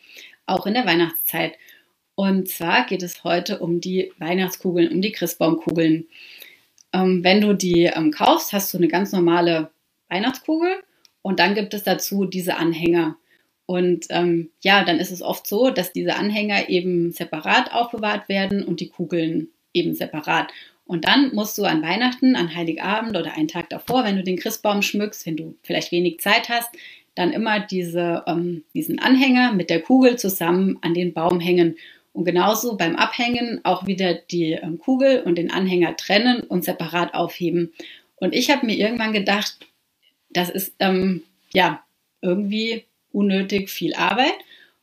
auch 0.44 0.66
in 0.66 0.74
der 0.74 0.84
Weihnachtszeit. 0.84 1.54
Und 2.14 2.48
zwar 2.48 2.84
geht 2.84 3.02
es 3.02 3.24
heute 3.24 3.58
um 3.60 3.80
die 3.80 4.12
Weihnachtskugeln, 4.18 4.92
um 4.92 5.00
die 5.00 5.12
Christbaumkugeln. 5.12 6.08
Ähm, 6.92 7.24
wenn 7.24 7.40
du 7.40 7.54
die 7.54 7.84
ähm, 7.84 8.10
kaufst, 8.10 8.52
hast 8.52 8.72
du 8.74 8.78
eine 8.78 8.88
ganz 8.88 9.12
normale 9.12 9.70
Weihnachtskugel 10.10 10.82
und 11.28 11.40
dann 11.40 11.54
gibt 11.54 11.74
es 11.74 11.82
dazu 11.82 12.24
diese 12.24 12.56
Anhänger. 12.56 13.18
Und 13.66 14.06
ähm, 14.08 14.48
ja, 14.62 14.82
dann 14.82 14.98
ist 14.98 15.10
es 15.10 15.20
oft 15.20 15.46
so, 15.46 15.68
dass 15.68 15.92
diese 15.92 16.16
Anhänger 16.16 16.70
eben 16.70 17.12
separat 17.12 17.70
aufbewahrt 17.70 18.30
werden 18.30 18.64
und 18.64 18.80
die 18.80 18.88
Kugeln 18.88 19.48
eben 19.74 19.92
separat. 19.92 20.50
Und 20.86 21.04
dann 21.04 21.34
musst 21.34 21.58
du 21.58 21.64
an 21.64 21.82
Weihnachten, 21.82 22.34
an 22.34 22.54
Heiligabend 22.54 23.14
oder 23.14 23.34
einen 23.34 23.48
Tag 23.48 23.68
davor, 23.68 24.04
wenn 24.04 24.16
du 24.16 24.22
den 24.22 24.38
Christbaum 24.38 24.80
schmückst, 24.80 25.26
wenn 25.26 25.36
du 25.36 25.54
vielleicht 25.62 25.92
wenig 25.92 26.20
Zeit 26.20 26.48
hast, 26.48 26.70
dann 27.14 27.34
immer 27.34 27.60
diese, 27.60 28.24
ähm, 28.26 28.64
diesen 28.72 28.98
Anhänger 28.98 29.52
mit 29.52 29.68
der 29.68 29.82
Kugel 29.82 30.16
zusammen 30.16 30.78
an 30.80 30.94
den 30.94 31.12
Baum 31.12 31.40
hängen. 31.40 31.76
Und 32.14 32.24
genauso 32.24 32.78
beim 32.78 32.96
Abhängen 32.96 33.60
auch 33.64 33.86
wieder 33.86 34.14
die 34.14 34.52
ähm, 34.52 34.78
Kugel 34.78 35.20
und 35.26 35.36
den 35.36 35.50
Anhänger 35.50 35.94
trennen 35.94 36.40
und 36.40 36.64
separat 36.64 37.12
aufheben. 37.12 37.74
Und 38.16 38.34
ich 38.34 38.50
habe 38.50 38.64
mir 38.64 38.78
irgendwann 38.78 39.12
gedacht, 39.12 39.67
das 40.30 40.50
ist 40.50 40.74
ähm, 40.78 41.22
ja 41.52 41.82
irgendwie 42.20 42.84
unnötig 43.12 43.70
viel 43.70 43.94
Arbeit 43.94 44.34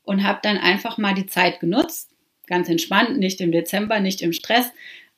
und 0.03 0.23
habe 0.23 0.39
dann 0.41 0.57
einfach 0.57 0.97
mal 0.97 1.13
die 1.13 1.27
Zeit 1.27 1.59
genutzt, 1.59 2.11
ganz 2.47 2.69
entspannt, 2.69 3.17
nicht 3.17 3.41
im 3.41 3.51
Dezember, 3.51 3.99
nicht 3.99 4.21
im 4.21 4.33
Stress 4.33 4.71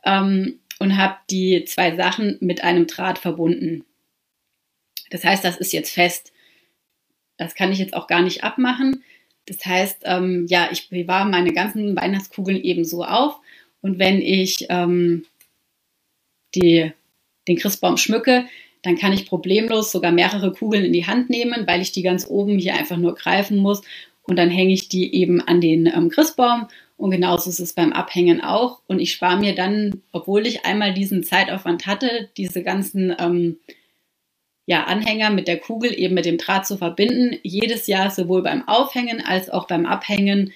ähm, 0.03 0.59
und 0.79 0.97
habe 0.97 1.17
die 1.29 1.65
zwei 1.65 1.95
Sachen 1.95 2.37
mit 2.39 2.63
einem 2.63 2.87
Draht 2.87 3.19
verbunden. 3.19 3.85
Das 5.09 5.23
heißt, 5.23 5.43
das 5.43 5.57
ist 5.57 5.73
jetzt 5.73 5.93
fest. 5.93 6.33
Das 7.37 7.55
kann 7.55 7.71
ich 7.71 7.79
jetzt 7.79 7.93
auch 7.93 8.07
gar 8.07 8.21
nicht 8.21 8.43
abmachen. 8.43 9.03
Das 9.45 9.65
heißt, 9.65 10.01
ähm, 10.03 10.45
ja, 10.49 10.69
ich 10.71 10.89
bewahre 10.89 11.29
meine 11.29 11.53
ganzen 11.53 11.95
Weihnachtskugeln 11.95 12.61
eben 12.61 12.83
so 12.83 13.03
auf. 13.05 13.39
Und 13.81 13.99
wenn 13.99 14.21
ich 14.21 14.65
ähm, 14.69 15.25
die, 16.55 16.91
den 17.47 17.57
Christbaum 17.57 17.97
schmücke, 17.97 18.45
dann 18.87 18.97
kann 18.97 19.11
ich 19.11 19.27
problemlos 19.27 19.91
sogar 19.91 20.13
mehrere 20.13 20.53
Kugeln 20.53 20.85
in 20.85 20.93
die 20.93 21.05
Hand 21.05 21.29
nehmen, 21.29 21.67
weil 21.67 21.81
ich 21.81 21.91
die 21.91 22.03
ganz 22.03 22.25
oben 22.25 22.57
hier 22.57 22.75
einfach 22.75 22.95
nur 22.95 23.15
greifen 23.15 23.57
muss. 23.57 23.81
Und 24.23 24.37
dann 24.37 24.49
hänge 24.49 24.73
ich 24.73 24.87
die 24.87 25.13
eben 25.13 25.41
an 25.41 25.59
den 25.59 25.87
ähm, 25.87 26.07
Christbaum. 26.09 26.67
Und 26.95 27.11
genauso 27.11 27.49
ist 27.49 27.59
es 27.59 27.73
beim 27.73 27.91
Abhängen 27.91 28.41
auch. 28.41 28.81
Und 28.87 28.99
ich 28.99 29.11
spare 29.11 29.39
mir 29.41 29.53
dann, 29.55 30.01
obwohl 30.13 30.47
ich 30.47 30.65
einmal 30.65 30.93
diesen 30.93 31.23
Zeitaufwand 31.23 31.85
hatte, 31.85 32.29
diese 32.37 32.63
ganzen 32.63 33.13
ähm, 33.19 33.57
ja, 34.65 34.85
Anhänger 34.85 35.31
mit 35.31 35.49
der 35.49 35.59
Kugel 35.59 35.93
eben 35.93 36.13
mit 36.13 36.25
dem 36.25 36.37
Draht 36.37 36.65
zu 36.65 36.77
verbinden. 36.77 37.37
Jedes 37.43 37.87
Jahr 37.87 38.09
sowohl 38.09 38.41
beim 38.41 38.65
Aufhängen 38.69 39.21
als 39.21 39.49
auch 39.49 39.67
beim 39.67 39.85
Abhängen 39.85 40.53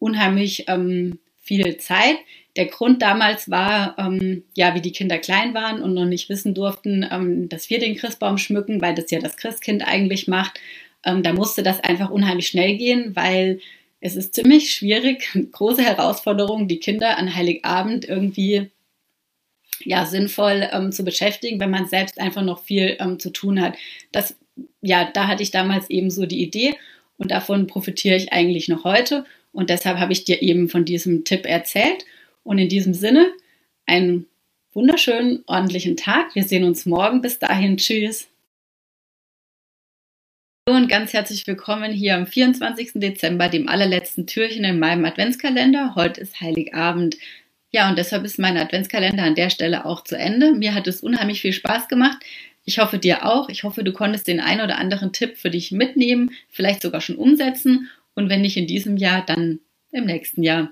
unheimlich 0.00 0.64
ähm, 0.66 1.20
viel 1.38 1.76
Zeit. 1.76 2.16
Der 2.58 2.66
Grund 2.66 3.02
damals 3.02 3.50
war, 3.50 3.94
ähm, 3.98 4.42
ja, 4.56 4.74
wie 4.74 4.80
die 4.80 4.90
Kinder 4.90 5.18
klein 5.18 5.54
waren 5.54 5.80
und 5.80 5.94
noch 5.94 6.04
nicht 6.04 6.28
wissen 6.28 6.54
durften, 6.54 7.06
ähm, 7.08 7.48
dass 7.48 7.70
wir 7.70 7.78
den 7.78 7.94
Christbaum 7.94 8.36
schmücken, 8.36 8.82
weil 8.82 8.96
das 8.96 9.12
ja 9.12 9.20
das 9.20 9.36
Christkind 9.36 9.86
eigentlich 9.86 10.26
macht. 10.26 10.58
Ähm, 11.04 11.22
da 11.22 11.32
musste 11.32 11.62
das 11.62 11.78
einfach 11.84 12.10
unheimlich 12.10 12.48
schnell 12.48 12.76
gehen, 12.76 13.14
weil 13.14 13.60
es 14.00 14.16
ist 14.16 14.34
ziemlich 14.34 14.72
schwierig, 14.72 15.28
große 15.52 15.82
Herausforderung, 15.82 16.66
die 16.66 16.80
Kinder 16.80 17.16
an 17.16 17.32
Heiligabend 17.32 18.08
irgendwie 18.08 18.70
ja, 19.84 20.04
sinnvoll 20.04 20.68
ähm, 20.72 20.90
zu 20.90 21.04
beschäftigen, 21.04 21.60
wenn 21.60 21.70
man 21.70 21.86
selbst 21.86 22.20
einfach 22.20 22.42
noch 22.42 22.64
viel 22.64 22.96
ähm, 22.98 23.20
zu 23.20 23.30
tun 23.30 23.60
hat. 23.60 23.76
Das, 24.10 24.36
ja, 24.80 25.08
da 25.14 25.28
hatte 25.28 25.44
ich 25.44 25.52
damals 25.52 25.88
eben 25.90 26.10
so 26.10 26.26
die 26.26 26.42
Idee 26.42 26.74
und 27.18 27.30
davon 27.30 27.68
profitiere 27.68 28.16
ich 28.16 28.32
eigentlich 28.32 28.66
noch 28.66 28.82
heute. 28.82 29.24
Und 29.52 29.70
deshalb 29.70 29.98
habe 29.98 30.12
ich 30.12 30.24
dir 30.24 30.42
eben 30.42 30.68
von 30.68 30.84
diesem 30.84 31.24
Tipp 31.24 31.46
erzählt. 31.46 32.04
Und 32.42 32.58
in 32.58 32.68
diesem 32.68 32.94
Sinne, 32.94 33.32
einen 33.86 34.26
wunderschönen, 34.72 35.42
ordentlichen 35.46 35.96
Tag. 35.96 36.34
Wir 36.34 36.44
sehen 36.44 36.64
uns 36.64 36.86
morgen. 36.86 37.20
Bis 37.20 37.38
dahin, 37.38 37.76
tschüss. 37.76 38.28
Und 40.68 40.88
ganz 40.88 41.14
herzlich 41.14 41.46
willkommen 41.46 41.92
hier 41.92 42.14
am 42.14 42.26
24. 42.26 42.92
Dezember, 42.96 43.48
dem 43.48 43.68
allerletzten 43.68 44.26
Türchen 44.26 44.64
in 44.64 44.78
meinem 44.78 45.04
Adventskalender. 45.06 45.94
Heute 45.94 46.20
ist 46.20 46.42
Heiligabend. 46.42 47.16
Ja, 47.70 47.88
und 47.88 47.96
deshalb 47.96 48.24
ist 48.24 48.38
mein 48.38 48.58
Adventskalender 48.58 49.22
an 49.22 49.34
der 49.34 49.48
Stelle 49.48 49.86
auch 49.86 50.04
zu 50.04 50.16
Ende. 50.16 50.52
Mir 50.52 50.74
hat 50.74 50.86
es 50.86 51.00
unheimlich 51.00 51.40
viel 51.40 51.54
Spaß 51.54 51.88
gemacht. 51.88 52.18
Ich 52.66 52.78
hoffe 52.78 52.98
dir 52.98 53.24
auch. 53.24 53.48
Ich 53.48 53.64
hoffe, 53.64 53.82
du 53.82 53.92
konntest 53.92 54.28
den 54.28 54.40
einen 54.40 54.60
oder 54.60 54.76
anderen 54.76 55.12
Tipp 55.12 55.38
für 55.38 55.48
dich 55.48 55.72
mitnehmen, 55.72 56.30
vielleicht 56.50 56.82
sogar 56.82 57.00
schon 57.00 57.16
umsetzen. 57.16 57.88
Und 58.14 58.28
wenn 58.28 58.42
nicht 58.42 58.58
in 58.58 58.66
diesem 58.66 58.98
Jahr, 58.98 59.24
dann 59.24 59.60
im 59.90 60.04
nächsten 60.04 60.42
Jahr. 60.42 60.70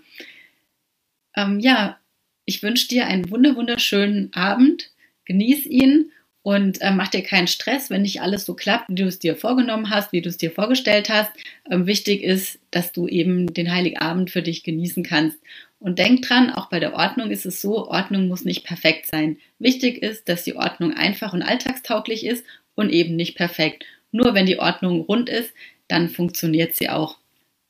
Ähm, 1.36 1.60
ja, 1.60 1.98
ich 2.44 2.62
wünsche 2.62 2.88
dir 2.88 3.06
einen 3.06 3.30
wunderschönen 3.30 4.32
Abend. 4.32 4.90
Genieß 5.24 5.66
ihn 5.66 6.10
und 6.42 6.80
äh, 6.80 6.92
mach 6.92 7.08
dir 7.08 7.22
keinen 7.22 7.48
Stress, 7.48 7.90
wenn 7.90 8.02
nicht 8.02 8.20
alles 8.22 8.44
so 8.44 8.54
klappt, 8.54 8.88
wie 8.88 8.94
du 8.94 9.04
es 9.04 9.18
dir 9.18 9.34
vorgenommen 9.34 9.90
hast, 9.90 10.12
wie 10.12 10.22
du 10.22 10.28
es 10.28 10.36
dir 10.36 10.52
vorgestellt 10.52 11.08
hast. 11.08 11.32
Ähm, 11.68 11.88
wichtig 11.88 12.22
ist, 12.22 12.60
dass 12.70 12.92
du 12.92 13.08
eben 13.08 13.52
den 13.52 13.72
Heiligabend 13.72 14.30
für 14.30 14.42
dich 14.42 14.62
genießen 14.62 15.02
kannst. 15.02 15.38
Und 15.80 15.98
denk 15.98 16.22
dran, 16.22 16.50
auch 16.50 16.70
bei 16.70 16.78
der 16.78 16.94
Ordnung 16.94 17.30
ist 17.30 17.46
es 17.46 17.60
so, 17.60 17.88
Ordnung 17.88 18.28
muss 18.28 18.44
nicht 18.44 18.64
perfekt 18.64 19.06
sein. 19.06 19.38
Wichtig 19.58 20.00
ist, 20.00 20.28
dass 20.28 20.44
die 20.44 20.54
Ordnung 20.54 20.94
einfach 20.94 21.32
und 21.32 21.42
alltagstauglich 21.42 22.24
ist 22.24 22.44
und 22.76 22.90
eben 22.90 23.16
nicht 23.16 23.36
perfekt. 23.36 23.84
Nur 24.12 24.34
wenn 24.34 24.46
die 24.46 24.60
Ordnung 24.60 25.00
rund 25.00 25.28
ist, 25.28 25.52
dann 25.88 26.08
funktioniert 26.08 26.76
sie 26.76 26.88
auch. 26.88 27.18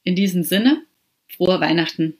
In 0.04 0.14
diesem 0.14 0.42
Sinne, 0.42 0.82
frohe 1.28 1.60
Weihnachten. 1.60 2.18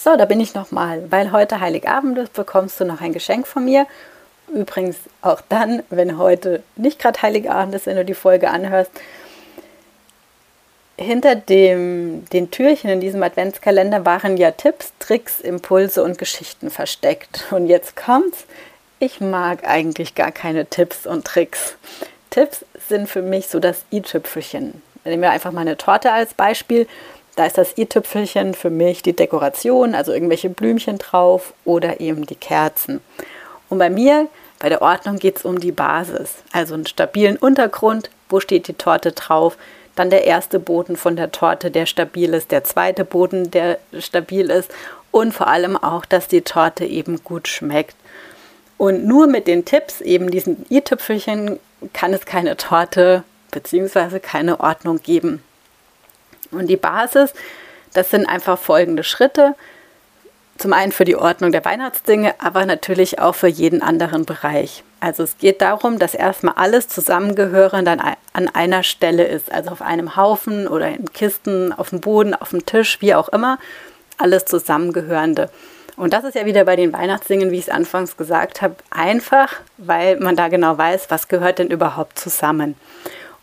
So, 0.00 0.16
da 0.16 0.26
bin 0.26 0.38
ich 0.38 0.54
nochmal. 0.54 1.10
Weil 1.10 1.32
heute 1.32 1.58
Heiligabend 1.58 2.18
ist, 2.18 2.32
bekommst 2.32 2.78
du 2.78 2.84
noch 2.84 3.00
ein 3.00 3.12
Geschenk 3.12 3.48
von 3.48 3.64
mir. 3.64 3.84
Übrigens 4.54 4.96
auch 5.22 5.40
dann, 5.48 5.82
wenn 5.90 6.18
heute 6.18 6.62
nicht 6.76 7.00
gerade 7.00 7.20
Heiligabend 7.20 7.74
ist, 7.74 7.86
wenn 7.86 7.96
du 7.96 8.04
die 8.04 8.14
Folge 8.14 8.48
anhörst. 8.48 8.92
Hinter 10.96 11.34
dem, 11.34 12.26
den 12.26 12.52
Türchen 12.52 12.90
in 12.90 13.00
diesem 13.00 13.24
Adventskalender 13.24 14.06
waren 14.06 14.36
ja 14.36 14.52
Tipps, 14.52 14.92
Tricks, 15.00 15.40
Impulse 15.40 16.04
und 16.04 16.16
Geschichten 16.16 16.70
versteckt. 16.70 17.46
Und 17.50 17.66
jetzt 17.66 17.96
kommt's. 17.96 18.44
Ich 19.00 19.20
mag 19.20 19.66
eigentlich 19.66 20.14
gar 20.14 20.30
keine 20.30 20.66
Tipps 20.66 21.08
und 21.08 21.24
Tricks. 21.24 21.76
Tipps 22.30 22.64
sind 22.88 23.08
für 23.08 23.22
mich 23.22 23.48
so 23.48 23.58
das 23.58 23.84
i-Tüpfelchen. 23.92 24.80
Nehmen 25.04 25.22
wir 25.22 25.30
einfach 25.30 25.52
mal 25.52 25.62
eine 25.62 25.76
Torte 25.76 26.12
als 26.12 26.34
Beispiel. 26.34 26.86
Da 27.38 27.46
ist 27.46 27.56
das 27.56 27.78
i-Tüpfelchen 27.78 28.52
für 28.52 28.68
mich 28.68 29.04
die 29.04 29.12
Dekoration, 29.12 29.94
also 29.94 30.12
irgendwelche 30.12 30.50
Blümchen 30.50 30.98
drauf 30.98 31.54
oder 31.64 32.00
eben 32.00 32.26
die 32.26 32.34
Kerzen. 32.34 33.00
Und 33.68 33.78
bei 33.78 33.90
mir, 33.90 34.26
bei 34.58 34.68
der 34.68 34.82
Ordnung, 34.82 35.20
geht 35.20 35.36
es 35.36 35.44
um 35.44 35.60
die 35.60 35.70
Basis, 35.70 36.34
also 36.50 36.74
einen 36.74 36.86
stabilen 36.86 37.36
Untergrund, 37.36 38.10
wo 38.28 38.40
steht 38.40 38.66
die 38.66 38.72
Torte 38.72 39.12
drauf, 39.12 39.56
dann 39.94 40.10
der 40.10 40.24
erste 40.24 40.58
Boden 40.58 40.96
von 40.96 41.14
der 41.14 41.30
Torte, 41.30 41.70
der 41.70 41.86
stabil 41.86 42.34
ist, 42.34 42.50
der 42.50 42.64
zweite 42.64 43.04
Boden, 43.04 43.52
der 43.52 43.78
stabil 44.00 44.50
ist 44.50 44.72
und 45.12 45.32
vor 45.32 45.46
allem 45.46 45.76
auch, 45.76 46.04
dass 46.06 46.26
die 46.26 46.42
Torte 46.42 46.86
eben 46.86 47.22
gut 47.22 47.46
schmeckt. 47.46 47.94
Und 48.78 49.06
nur 49.06 49.28
mit 49.28 49.46
den 49.46 49.64
Tipps, 49.64 50.00
eben 50.00 50.32
diesen 50.32 50.66
i-Tüpfelchen, 50.72 51.60
kann 51.92 52.12
es 52.12 52.26
keine 52.26 52.56
Torte 52.56 53.22
bzw. 53.52 54.18
keine 54.18 54.58
Ordnung 54.58 55.00
geben. 55.00 55.44
Und 56.50 56.68
die 56.68 56.76
Basis, 56.76 57.32
das 57.94 58.10
sind 58.10 58.26
einfach 58.26 58.58
folgende 58.58 59.04
Schritte. 59.04 59.54
Zum 60.56 60.72
einen 60.72 60.90
für 60.90 61.04
die 61.04 61.16
Ordnung 61.16 61.52
der 61.52 61.64
Weihnachtsdinge, 61.64 62.34
aber 62.38 62.66
natürlich 62.66 63.20
auch 63.20 63.34
für 63.34 63.46
jeden 63.46 63.80
anderen 63.80 64.24
Bereich. 64.24 64.82
Also 65.00 65.22
es 65.22 65.38
geht 65.38 65.62
darum, 65.62 66.00
dass 66.00 66.14
erstmal 66.14 66.54
alles 66.56 66.88
zusammengehörend 66.88 67.86
an, 67.86 68.00
an 68.32 68.48
einer 68.48 68.82
Stelle 68.82 69.24
ist. 69.24 69.52
Also 69.52 69.70
auf 69.70 69.82
einem 69.82 70.16
Haufen 70.16 70.66
oder 70.66 70.88
in 70.88 71.12
Kisten, 71.12 71.72
auf 71.72 71.90
dem 71.90 72.00
Boden, 72.00 72.34
auf 72.34 72.50
dem 72.50 72.66
Tisch, 72.66 73.00
wie 73.00 73.14
auch 73.14 73.28
immer. 73.28 73.58
Alles 74.16 74.46
zusammengehörende. 74.46 75.48
Und 75.96 76.12
das 76.12 76.24
ist 76.24 76.34
ja 76.34 76.44
wieder 76.46 76.64
bei 76.64 76.76
den 76.76 76.92
Weihnachtsdingen, 76.92 77.50
wie 77.50 77.58
ich 77.58 77.68
es 77.68 77.68
anfangs 77.68 78.16
gesagt 78.16 78.62
habe, 78.62 78.76
einfach, 78.90 79.54
weil 79.78 80.18
man 80.18 80.36
da 80.36 80.48
genau 80.48 80.78
weiß, 80.78 81.06
was 81.08 81.28
gehört 81.28 81.58
denn 81.58 81.68
überhaupt 81.68 82.18
zusammen. 82.18 82.76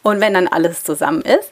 Und 0.04 0.22
wenn 0.22 0.34
dann 0.34 0.48
alles 0.48 0.84
zusammen 0.84 1.22
ist, 1.22 1.52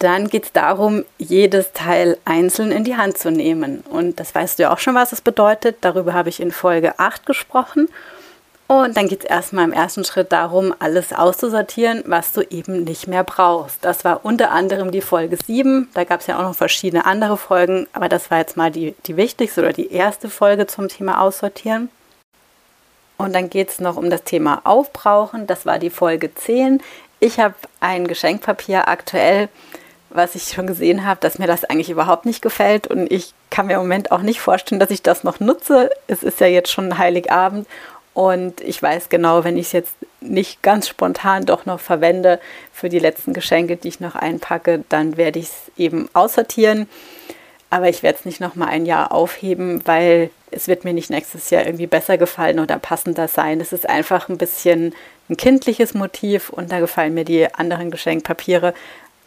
dann 0.00 0.28
geht 0.28 0.44
es 0.46 0.52
darum, 0.52 1.04
jedes 1.18 1.72
Teil 1.72 2.16
einzeln 2.24 2.72
in 2.72 2.84
die 2.84 2.96
Hand 2.96 3.18
zu 3.18 3.30
nehmen. 3.30 3.82
Und 3.90 4.18
das 4.18 4.34
weißt 4.34 4.58
du 4.58 4.64
ja 4.64 4.72
auch 4.72 4.78
schon, 4.78 4.94
was 4.94 5.12
es 5.12 5.20
bedeutet. 5.20 5.76
Darüber 5.82 6.14
habe 6.14 6.30
ich 6.30 6.40
in 6.40 6.52
Folge 6.52 6.98
8 6.98 7.26
gesprochen. 7.26 7.88
Und 8.66 8.96
dann 8.96 9.08
geht 9.08 9.24
es 9.24 9.30
erstmal 9.30 9.64
im 9.64 9.72
ersten 9.72 10.04
Schritt 10.04 10.32
darum, 10.32 10.72
alles 10.78 11.12
auszusortieren, 11.12 12.02
was 12.06 12.32
du 12.32 12.42
eben 12.42 12.84
nicht 12.84 13.08
mehr 13.08 13.24
brauchst. 13.24 13.84
Das 13.84 14.04
war 14.04 14.24
unter 14.24 14.52
anderem 14.52 14.90
die 14.90 15.02
Folge 15.02 15.36
7. 15.36 15.88
Da 15.92 16.04
gab 16.04 16.20
es 16.20 16.28
ja 16.28 16.38
auch 16.38 16.44
noch 16.44 16.54
verschiedene 16.54 17.04
andere 17.04 17.36
Folgen, 17.36 17.86
aber 17.92 18.08
das 18.08 18.30
war 18.30 18.38
jetzt 18.38 18.56
mal 18.56 18.70
die, 18.70 18.94
die 19.06 19.16
wichtigste 19.16 19.60
oder 19.60 19.72
die 19.72 19.92
erste 19.92 20.30
Folge 20.30 20.66
zum 20.66 20.88
Thema 20.88 21.20
Aussortieren. 21.20 21.90
Und 23.18 23.34
dann 23.34 23.50
geht 23.50 23.68
es 23.68 23.80
noch 23.80 23.96
um 23.96 24.08
das 24.08 24.22
Thema 24.22 24.62
Aufbrauchen. 24.64 25.46
Das 25.46 25.66
war 25.66 25.78
die 25.78 25.90
Folge 25.90 26.34
10. 26.34 26.80
Ich 27.18 27.38
habe 27.38 27.54
ein 27.80 28.06
Geschenkpapier 28.06 28.88
aktuell 28.88 29.50
was 30.10 30.34
ich 30.34 30.44
schon 30.48 30.66
gesehen 30.66 31.06
habe, 31.06 31.20
dass 31.20 31.38
mir 31.38 31.46
das 31.46 31.64
eigentlich 31.64 31.90
überhaupt 31.90 32.26
nicht 32.26 32.42
gefällt 32.42 32.86
und 32.86 33.10
ich 33.10 33.32
kann 33.48 33.66
mir 33.66 33.74
im 33.74 33.80
Moment 33.80 34.12
auch 34.12 34.22
nicht 34.22 34.40
vorstellen, 34.40 34.80
dass 34.80 34.90
ich 34.90 35.02
das 35.02 35.24
noch 35.24 35.40
nutze. 35.40 35.90
Es 36.08 36.22
ist 36.22 36.40
ja 36.40 36.46
jetzt 36.46 36.70
schon 36.70 36.98
Heiligabend 36.98 37.66
und 38.12 38.60
ich 38.60 38.82
weiß 38.82 39.08
genau, 39.08 39.44
wenn 39.44 39.56
ich 39.56 39.66
es 39.66 39.72
jetzt 39.72 39.94
nicht 40.20 40.62
ganz 40.62 40.88
spontan 40.88 41.46
doch 41.46 41.64
noch 41.64 41.80
verwende 41.80 42.40
für 42.72 42.88
die 42.88 42.98
letzten 42.98 43.32
Geschenke, 43.32 43.76
die 43.76 43.88
ich 43.88 44.00
noch 44.00 44.16
einpacke, 44.16 44.84
dann 44.88 45.16
werde 45.16 45.38
ich 45.38 45.46
es 45.46 45.72
eben 45.76 46.08
aussortieren. 46.12 46.88
Aber 47.70 47.88
ich 47.88 48.02
werde 48.02 48.18
es 48.18 48.24
nicht 48.24 48.40
noch 48.40 48.56
mal 48.56 48.66
ein 48.66 48.84
Jahr 48.84 49.12
aufheben, 49.12 49.82
weil 49.86 50.30
es 50.50 50.66
wird 50.66 50.84
mir 50.84 50.92
nicht 50.92 51.10
nächstes 51.10 51.50
Jahr 51.50 51.64
irgendwie 51.64 51.86
besser 51.86 52.18
gefallen 52.18 52.58
oder 52.58 52.78
passender 52.78 53.28
sein. 53.28 53.60
Es 53.60 53.72
ist 53.72 53.88
einfach 53.88 54.28
ein 54.28 54.38
bisschen 54.38 54.92
ein 55.28 55.36
kindliches 55.36 55.94
Motiv 55.94 56.50
und 56.50 56.72
da 56.72 56.80
gefallen 56.80 57.14
mir 57.14 57.24
die 57.24 57.54
anderen 57.54 57.92
Geschenkpapiere 57.92 58.74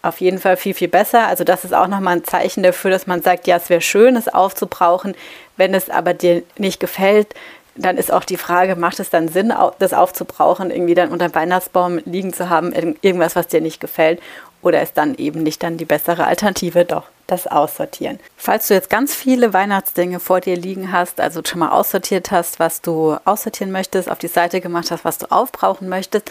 auf 0.04 0.22
jeden 0.22 0.38
Fall 0.38 0.58
viel, 0.58 0.76
viel 0.76 0.90
besser. 0.90 1.28
Also 1.28 1.44
das 1.44 1.66
ist 1.66 1.74
auch 1.74 1.88
nochmal 1.88 2.18
ein 2.18 2.24
Zeichen 2.24 2.62
dafür, 2.62 2.92
dass 2.92 3.08
man 3.08 3.24
sagt, 3.24 3.48
ja, 3.48 3.58
es 3.58 3.70
wäre 3.70 3.82
schön, 3.82 4.16
es 4.16 4.28
aufzubrauchen. 4.28 5.16
Wenn 5.58 5.74
es 5.74 5.90
aber 5.90 6.14
dir 6.14 6.44
nicht 6.58 6.80
gefällt, 6.80 7.34
dann 7.76 7.98
ist 7.98 8.12
auch 8.12 8.24
die 8.24 8.38
Frage, 8.38 8.76
macht 8.76 9.00
es 9.00 9.10
dann 9.10 9.30
Sinn, 9.30 9.52
das 9.80 9.94
aufzubrauchen, 9.94 10.70
irgendwie 10.70 10.94
dann 10.94 11.10
unter 11.10 11.30
dem 11.30 11.34
Weihnachtsbaum 11.36 12.00
liegen 12.06 12.34
zu 12.34 12.50
haben, 12.50 12.72
irgendwas, 13.02 13.36
was 13.36 13.48
dir 13.48 13.62
nicht 13.62 13.80
gefällt? 13.80 14.22
Oder 14.62 14.82
ist 14.82 14.98
dann 14.98 15.16
eben 15.16 15.42
nicht 15.42 15.64
dann 15.64 15.78
die 15.78 15.86
bessere 15.86 16.26
Alternative, 16.26 16.86
doch 16.86 17.06
das 17.28 17.48
Aussortieren. 17.48 18.20
Falls 18.38 18.68
du 18.68 18.74
jetzt 18.74 18.90
ganz 18.90 19.16
viele 19.16 19.54
Weihnachtsdinge 19.54 20.20
vor 20.20 20.42
dir 20.42 20.56
liegen 20.56 20.92
hast, 20.92 21.20
also 21.20 21.42
schon 21.44 21.60
mal 21.60 21.70
aussortiert 21.70 22.32
hast, 22.32 22.60
was 22.60 22.82
du 22.82 23.18
aussortieren 23.26 23.72
möchtest, 23.72 24.10
auf 24.10 24.20
die 24.20 24.28
Seite 24.28 24.62
gemacht 24.62 24.92
hast, 24.92 25.06
was 25.06 25.18
du 25.18 25.32
aufbrauchen 25.32 25.90
möchtest 25.90 26.30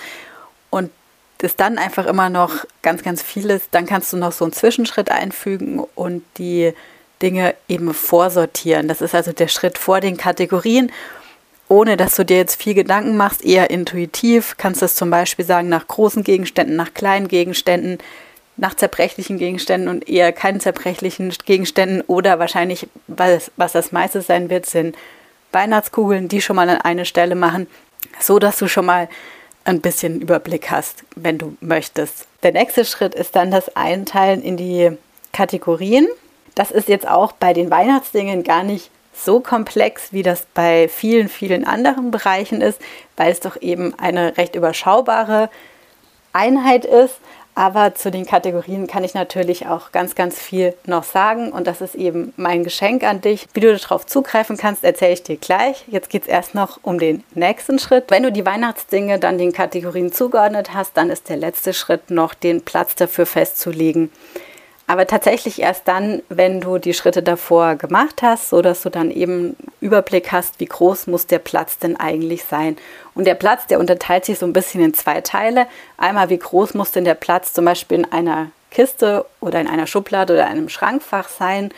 und 0.70 0.90
ist 1.42 1.60
dann 1.60 1.78
einfach 1.78 2.06
immer 2.06 2.30
noch 2.30 2.64
ganz, 2.82 3.02
ganz 3.02 3.22
vieles. 3.22 3.62
Dann 3.70 3.86
kannst 3.86 4.12
du 4.12 4.16
noch 4.16 4.32
so 4.32 4.44
einen 4.44 4.52
Zwischenschritt 4.52 5.10
einfügen 5.10 5.82
und 5.94 6.22
die 6.38 6.72
Dinge 7.22 7.54
eben 7.68 7.94
vorsortieren. 7.94 8.88
Das 8.88 9.00
ist 9.00 9.14
also 9.14 9.32
der 9.32 9.48
Schritt 9.48 9.78
vor 9.78 10.00
den 10.00 10.16
Kategorien, 10.16 10.90
ohne 11.68 11.96
dass 11.96 12.16
du 12.16 12.24
dir 12.24 12.36
jetzt 12.36 12.60
viel 12.60 12.74
Gedanken 12.74 13.16
machst, 13.16 13.44
eher 13.44 13.70
intuitiv. 13.70 14.56
Kannst 14.58 14.82
du 14.82 14.86
es 14.86 14.94
zum 14.94 15.10
Beispiel 15.10 15.44
sagen 15.44 15.68
nach 15.68 15.86
großen 15.86 16.24
Gegenständen, 16.24 16.76
nach 16.76 16.92
kleinen 16.92 17.28
Gegenständen, 17.28 17.98
nach 18.56 18.74
zerbrechlichen 18.74 19.38
Gegenständen 19.38 19.88
und 19.88 20.08
eher 20.08 20.32
keinen 20.32 20.60
zerbrechlichen 20.60 21.32
Gegenständen 21.44 22.02
oder 22.02 22.38
wahrscheinlich, 22.38 22.88
was, 23.06 23.50
was 23.56 23.72
das 23.72 23.92
meiste 23.92 24.20
sein 24.20 24.50
wird, 24.50 24.66
sind 24.66 24.96
Weihnachtskugeln, 25.52 26.28
die 26.28 26.42
schon 26.42 26.56
mal 26.56 26.68
an 26.68 26.80
eine 26.80 27.04
Stelle 27.04 27.34
machen, 27.34 27.66
so 28.20 28.38
dass 28.38 28.58
du 28.58 28.68
schon 28.68 28.86
mal 28.86 29.08
ein 29.64 29.80
bisschen 29.80 30.20
Überblick 30.20 30.70
hast, 30.70 31.04
wenn 31.14 31.38
du 31.38 31.56
möchtest. 31.60 32.26
Der 32.42 32.52
nächste 32.52 32.84
Schritt 32.84 33.14
ist 33.14 33.36
dann 33.36 33.50
das 33.50 33.76
Einteilen 33.76 34.42
in 34.42 34.56
die 34.56 34.96
Kategorien. 35.32 36.08
Das 36.54 36.70
ist 36.70 36.88
jetzt 36.88 37.08
auch 37.08 37.32
bei 37.32 37.52
den 37.52 37.70
Weihnachtsdingen 37.70 38.42
gar 38.42 38.62
nicht 38.62 38.90
so 39.14 39.40
komplex, 39.40 40.12
wie 40.12 40.22
das 40.22 40.46
bei 40.54 40.88
vielen, 40.88 41.28
vielen 41.28 41.64
anderen 41.66 42.10
Bereichen 42.10 42.60
ist, 42.60 42.80
weil 43.16 43.30
es 43.30 43.40
doch 43.40 43.60
eben 43.60 43.98
eine 43.98 44.36
recht 44.36 44.54
überschaubare 44.54 45.50
Einheit 46.32 46.84
ist. 46.84 47.16
Aber 47.54 47.94
zu 47.94 48.10
den 48.10 48.24
Kategorien 48.24 48.86
kann 48.86 49.04
ich 49.04 49.12
natürlich 49.12 49.66
auch 49.66 49.92
ganz, 49.92 50.14
ganz 50.14 50.38
viel 50.38 50.74
noch 50.86 51.04
sagen. 51.04 51.52
Und 51.52 51.66
das 51.66 51.82
ist 51.82 51.94
eben 51.94 52.32
mein 52.36 52.64
Geschenk 52.64 53.04
an 53.04 53.20
dich. 53.20 53.46
Wie 53.52 53.60
du 53.60 53.76
darauf 53.76 54.06
zugreifen 54.06 54.56
kannst, 54.56 54.84
erzähle 54.84 55.12
ich 55.12 55.22
dir 55.22 55.36
gleich. 55.36 55.84
Jetzt 55.88 56.08
geht 56.08 56.22
es 56.22 56.28
erst 56.28 56.54
noch 56.54 56.80
um 56.82 56.98
den 56.98 57.24
nächsten 57.34 57.78
Schritt. 57.78 58.04
Wenn 58.08 58.22
du 58.22 58.32
die 58.32 58.46
Weihnachtsdinge 58.46 59.18
dann 59.18 59.36
den 59.36 59.52
Kategorien 59.52 60.12
zugeordnet 60.12 60.72
hast, 60.72 60.96
dann 60.96 61.10
ist 61.10 61.28
der 61.28 61.36
letzte 61.36 61.74
Schritt 61.74 62.10
noch, 62.10 62.32
den 62.32 62.62
Platz 62.62 62.94
dafür 62.94 63.26
festzulegen. 63.26 64.10
Aber 64.86 65.06
tatsächlich 65.06 65.60
erst 65.60 65.86
dann, 65.88 66.22
wenn 66.28 66.60
du 66.60 66.78
die 66.78 66.92
Schritte 66.92 67.22
davor 67.22 67.76
gemacht 67.76 68.20
hast, 68.20 68.50
so 68.50 68.62
dass 68.62 68.82
du 68.82 68.90
dann 68.90 69.10
eben 69.10 69.56
Überblick 69.80 70.32
hast, 70.32 70.58
wie 70.60 70.66
groß 70.66 71.06
muss 71.06 71.26
der 71.26 71.38
Platz 71.38 71.78
denn 71.78 71.96
eigentlich 71.98 72.44
sein. 72.44 72.76
Und 73.14 73.26
der 73.26 73.34
Platz, 73.34 73.66
der 73.66 73.78
unterteilt 73.78 74.24
sich 74.24 74.38
so 74.38 74.46
ein 74.46 74.52
bisschen 74.52 74.82
in 74.82 74.94
zwei 74.94 75.20
Teile. 75.20 75.66
Einmal, 75.98 76.30
wie 76.30 76.38
groß 76.38 76.74
muss 76.74 76.92
denn 76.92 77.04
der 77.04 77.14
Platz 77.14 77.52
zum 77.52 77.64
Beispiel 77.64 77.98
in 77.98 78.12
einer 78.12 78.50
Kiste 78.70 79.26
oder 79.40 79.60
in 79.60 79.68
einer 79.68 79.86
Schublade 79.86 80.32
oder 80.32 80.46
einem 80.46 80.70
Schrankfach 80.70 81.28
sein 81.28 81.72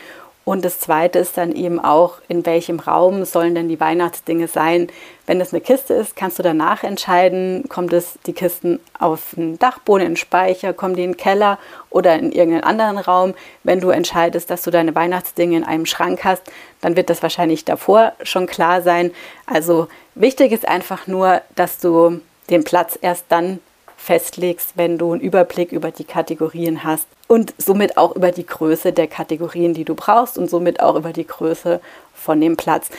Und 0.47 0.63
das 0.63 0.79
Zweite 0.79 1.17
ist 1.17 1.37
dann 1.37 1.53
eben 1.53 1.79
auch, 1.79 2.19
in 2.27 2.45
welchem 2.45 2.79
Raum 2.79 3.25
sollen 3.25 3.55
denn 3.55 3.67
die 3.67 3.79
Weihnachtsdinge 3.79 4.47
sein. 4.47 4.89
Wenn 5.25 5.41
es 5.41 5.51
eine 5.51 5.61
Kiste 5.61 5.95
ist, 5.95 6.15
kannst 6.15 6.37
du 6.37 6.43
danach 6.43 6.83
entscheiden, 6.83 7.65
kommt 7.67 7.91
es 7.93 8.19
die 8.27 8.33
Kisten 8.33 8.79
auf 8.99 9.31
den 9.35 9.57
Dachboden, 9.57 10.05
in 10.05 10.11
den 10.11 10.17
Speicher, 10.17 10.71
kommen 10.71 10.95
die 10.95 11.03
in 11.03 11.13
den 11.13 11.17
Keller 11.17 11.57
oder 11.89 12.13
in 12.13 12.31
irgendeinen 12.31 12.63
anderen 12.63 12.99
Raum. 12.99 13.33
Wenn 13.63 13.81
du 13.81 13.89
entscheidest, 13.89 14.51
dass 14.51 14.61
du 14.61 14.69
deine 14.69 14.93
Weihnachtsdinge 14.93 15.57
in 15.57 15.63
einem 15.63 15.87
Schrank 15.87 16.23
hast, 16.23 16.43
dann 16.79 16.95
wird 16.95 17.09
das 17.09 17.23
wahrscheinlich 17.23 17.65
davor 17.65 18.13
schon 18.21 18.45
klar 18.45 18.83
sein. 18.83 19.11
Also 19.47 19.87
wichtig 20.15 20.51
ist 20.51 20.67
einfach 20.67 21.07
nur, 21.07 21.41
dass 21.55 21.77
du 21.77 22.21
den 22.49 22.63
Platz 22.63 22.97
erst 23.01 23.25
dann 23.29 23.59
festlegst, 23.97 24.73
wenn 24.75 24.97
du 24.97 25.13
einen 25.13 25.21
Überblick 25.21 25.71
über 25.71 25.91
die 25.91 26.03
Kategorien 26.03 26.83
hast 26.83 27.07
und 27.27 27.53
somit 27.57 27.97
auch 27.97 28.15
über 28.15 28.31
die 28.31 28.45
Größe 28.45 28.91
der 28.91 29.07
Kategorien, 29.07 29.73
die 29.73 29.85
du 29.85 29.95
brauchst 29.95 30.37
und 30.37 30.49
somit 30.49 30.79
auch 30.79 30.95
über 30.95 31.11
die 31.11 31.25
Größe 31.25 31.81
von 32.13 32.39
dem 32.39 32.55
Platz. 32.55 32.89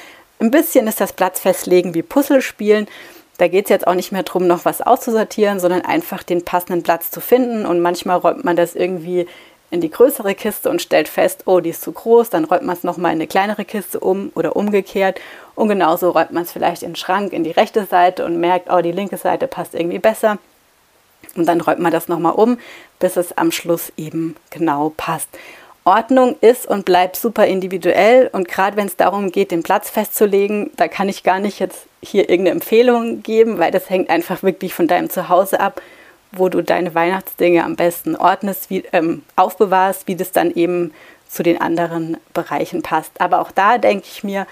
Ein 0.41 0.51
bisschen 0.51 0.87
ist 0.87 1.01
das 1.01 1.13
Platzfestlegen 1.13 1.95
wie 1.95 2.03
Puzzlespielen. 2.03 2.89
Da 3.39 3.49
geht 3.49 3.67
es 3.67 3.71
jetzt 3.71 3.87
auch 3.87 3.95
nicht 3.95 4.13
mehr 4.13 4.23
darum, 4.23 4.47
noch 4.47 4.65
was 4.65 4.81
auszusortieren, 4.81 5.61
sondern 5.61 5.83
einfach 5.83 6.23
den 6.23 6.45
passenden 6.45 6.83
Platz 6.83 7.11
zu 7.11 7.21
finden. 7.21 7.67
Und 7.67 7.81
manchmal 7.81 8.19
räumt 8.19 8.45
man 8.45 8.57
das 8.57 8.75
irgendwie 8.75 9.27
in 9.71 9.81
die 9.81 9.91
größere 9.91 10.35
Kiste 10.35 10.71
und 10.71 10.81
stellt 10.81 11.09
fest, 11.09 11.43
oh, 11.47 11.61
die 11.61 11.71
ist 11.71 11.83
zu 11.83 11.93
groß, 11.93 12.31
dann 12.31 12.45
räumt 12.45 12.63
man 12.63 12.77
es 12.77 12.85
nochmal 12.85 13.13
in 13.13 13.19
eine 13.19 13.27
kleinere 13.27 13.65
Kiste 13.65 13.99
um 14.01 14.31
oder 14.35 14.57
umgekehrt. 14.57 15.21
Und 15.55 15.69
genauso 15.69 16.11
räumt 16.11 16.33
man 16.33 16.45
es 16.45 16.53
vielleicht 16.53 16.83
in 16.83 16.91
den 16.91 16.97
Schrank 16.97 17.33
in 17.33 17.45
die 17.45 17.51
rechte 17.51 17.85
Seite 17.85 18.25
und 18.25 18.39
merkt, 18.39 18.71
oh, 18.71 18.81
die 18.81 18.93
linke 18.93 19.17
Seite 19.17 19.47
passt 19.47 19.75
irgendwie 19.75 19.99
besser. 19.99 20.39
Und 21.35 21.47
dann 21.47 21.61
räumt 21.61 21.81
man 21.81 21.93
das 21.93 22.09
nochmal 22.09 22.35
um, 22.35 22.59
bis 22.99 23.17
es 23.17 23.37
am 23.37 23.51
Schluss 23.51 23.93
eben 23.97 24.37
genau 24.51 24.93
passt. 24.97 25.29
Ordnung 25.85 26.35
ist 26.41 26.67
und 26.67 26.85
bleibt 26.85 27.15
super 27.15 27.47
individuell 27.47 28.29
und 28.33 28.49
gerade 28.49 28.77
wenn 28.77 28.89
es 28.89 28.97
darum 28.97 29.31
geht, 29.31 29.53
den 29.53 29.63
Platz 29.63 29.89
festzulegen, 29.89 30.73
da 30.77 30.89
kann 30.89 31.09
ich 31.09 31.23
gar 31.23 31.39
nicht 31.39 31.61
jetzt 31.61 31.87
hier 32.03 32.29
irgendeine 32.29 32.57
Empfehlung 32.57 33.23
geben, 33.23 33.59
weil 33.59 33.71
das 33.71 33.89
hängt 33.89 34.11
einfach 34.11 34.43
wirklich 34.43 34.75
von 34.75 34.89
deinem 34.89 35.11
Zuhause 35.11 35.61
ab, 35.61 35.81
wo 36.39 36.49
du 36.49 36.63
deine 36.63 36.95
Weihnachtsdinge 36.95 37.65
am 37.65 37.77
besten 37.77 38.17
ordnest, 38.17 38.71
wie, 38.71 38.85
ähm, 38.93 39.23
aufbewahrst, 39.37 40.07
wie 40.07 40.17
das 40.17 40.33
dann 40.33 40.51
eben 40.51 40.93
zu 41.29 41.43
den 41.43 41.61
anderen 41.61 42.17
Bereichen 42.33 42.83
passt. 42.83 43.21
Aber 43.21 43.41
auch 43.41 43.51
da 43.51 43.79
denke 43.79 44.07
ich 44.11 44.25
mir, 44.25 44.47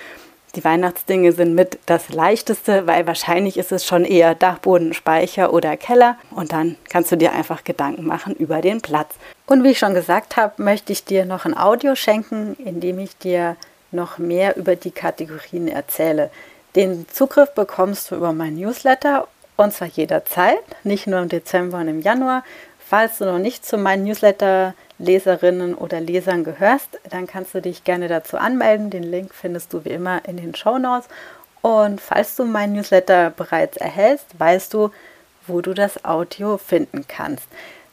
die 0.54 0.64
Weihnachtsdinge 0.64 1.32
sind 1.32 1.54
mit 1.54 1.78
das 1.86 2.10
leichteste, 2.10 2.86
weil 2.86 3.06
wahrscheinlich 3.06 3.56
ist 3.56 3.72
es 3.72 3.84
schon 3.84 4.04
eher 4.04 4.34
Dachboden, 4.34 4.94
Speicher 4.94 5.52
oder 5.52 5.76
Keller. 5.76 6.16
Und 6.30 6.52
dann 6.52 6.76
kannst 6.88 7.10
du 7.10 7.16
dir 7.16 7.32
einfach 7.32 7.64
Gedanken 7.64 8.06
machen 8.06 8.34
über 8.34 8.60
den 8.60 8.80
Platz. 8.80 9.14
Und 9.46 9.64
wie 9.64 9.70
ich 9.70 9.78
schon 9.78 9.94
gesagt 9.94 10.36
habe, 10.36 10.62
möchte 10.62 10.92
ich 10.92 11.04
dir 11.04 11.24
noch 11.24 11.44
ein 11.44 11.56
Audio 11.56 11.96
schenken, 11.96 12.54
in 12.64 12.80
dem 12.80 12.98
ich 13.00 13.16
dir 13.18 13.56
noch 13.90 14.18
mehr 14.18 14.56
über 14.56 14.76
die 14.76 14.90
Kategorien 14.90 15.68
erzähle. 15.68 16.30
Den 16.76 17.06
Zugriff 17.08 17.52
bekommst 17.52 18.10
du 18.10 18.16
über 18.16 18.32
mein 18.32 18.56
Newsletter 18.56 19.28
und 19.56 19.72
zwar 19.72 19.88
jederzeit, 19.88 20.62
nicht 20.82 21.06
nur 21.06 21.20
im 21.20 21.28
Dezember 21.28 21.78
und 21.78 21.88
im 21.88 22.00
Januar. 22.00 22.44
Falls 22.78 23.18
du 23.18 23.24
noch 23.24 23.38
nicht 23.38 23.64
zu 23.64 23.78
meinem 23.78 24.04
Newsletter 24.04 24.74
Leserinnen 24.98 25.74
oder 25.74 26.00
Lesern 26.00 26.44
gehörst, 26.44 27.00
dann 27.10 27.26
kannst 27.26 27.54
du 27.54 27.62
dich 27.62 27.84
gerne 27.84 28.08
dazu 28.08 28.36
anmelden. 28.36 28.90
Den 28.90 29.02
Link 29.02 29.34
findest 29.34 29.72
du 29.72 29.84
wie 29.84 29.90
immer 29.90 30.20
in 30.28 30.36
den 30.36 30.54
Show 30.54 30.78
Notes. 30.78 31.08
Und 31.62 32.00
falls 32.00 32.36
du 32.36 32.44
mein 32.44 32.72
Newsletter 32.72 33.30
bereits 33.30 33.76
erhältst, 33.76 34.38
weißt 34.38 34.74
du, 34.74 34.90
wo 35.46 35.60
du 35.60 35.72
das 35.72 36.04
Audio 36.04 36.58
finden 36.58 37.06
kannst. 37.08 37.46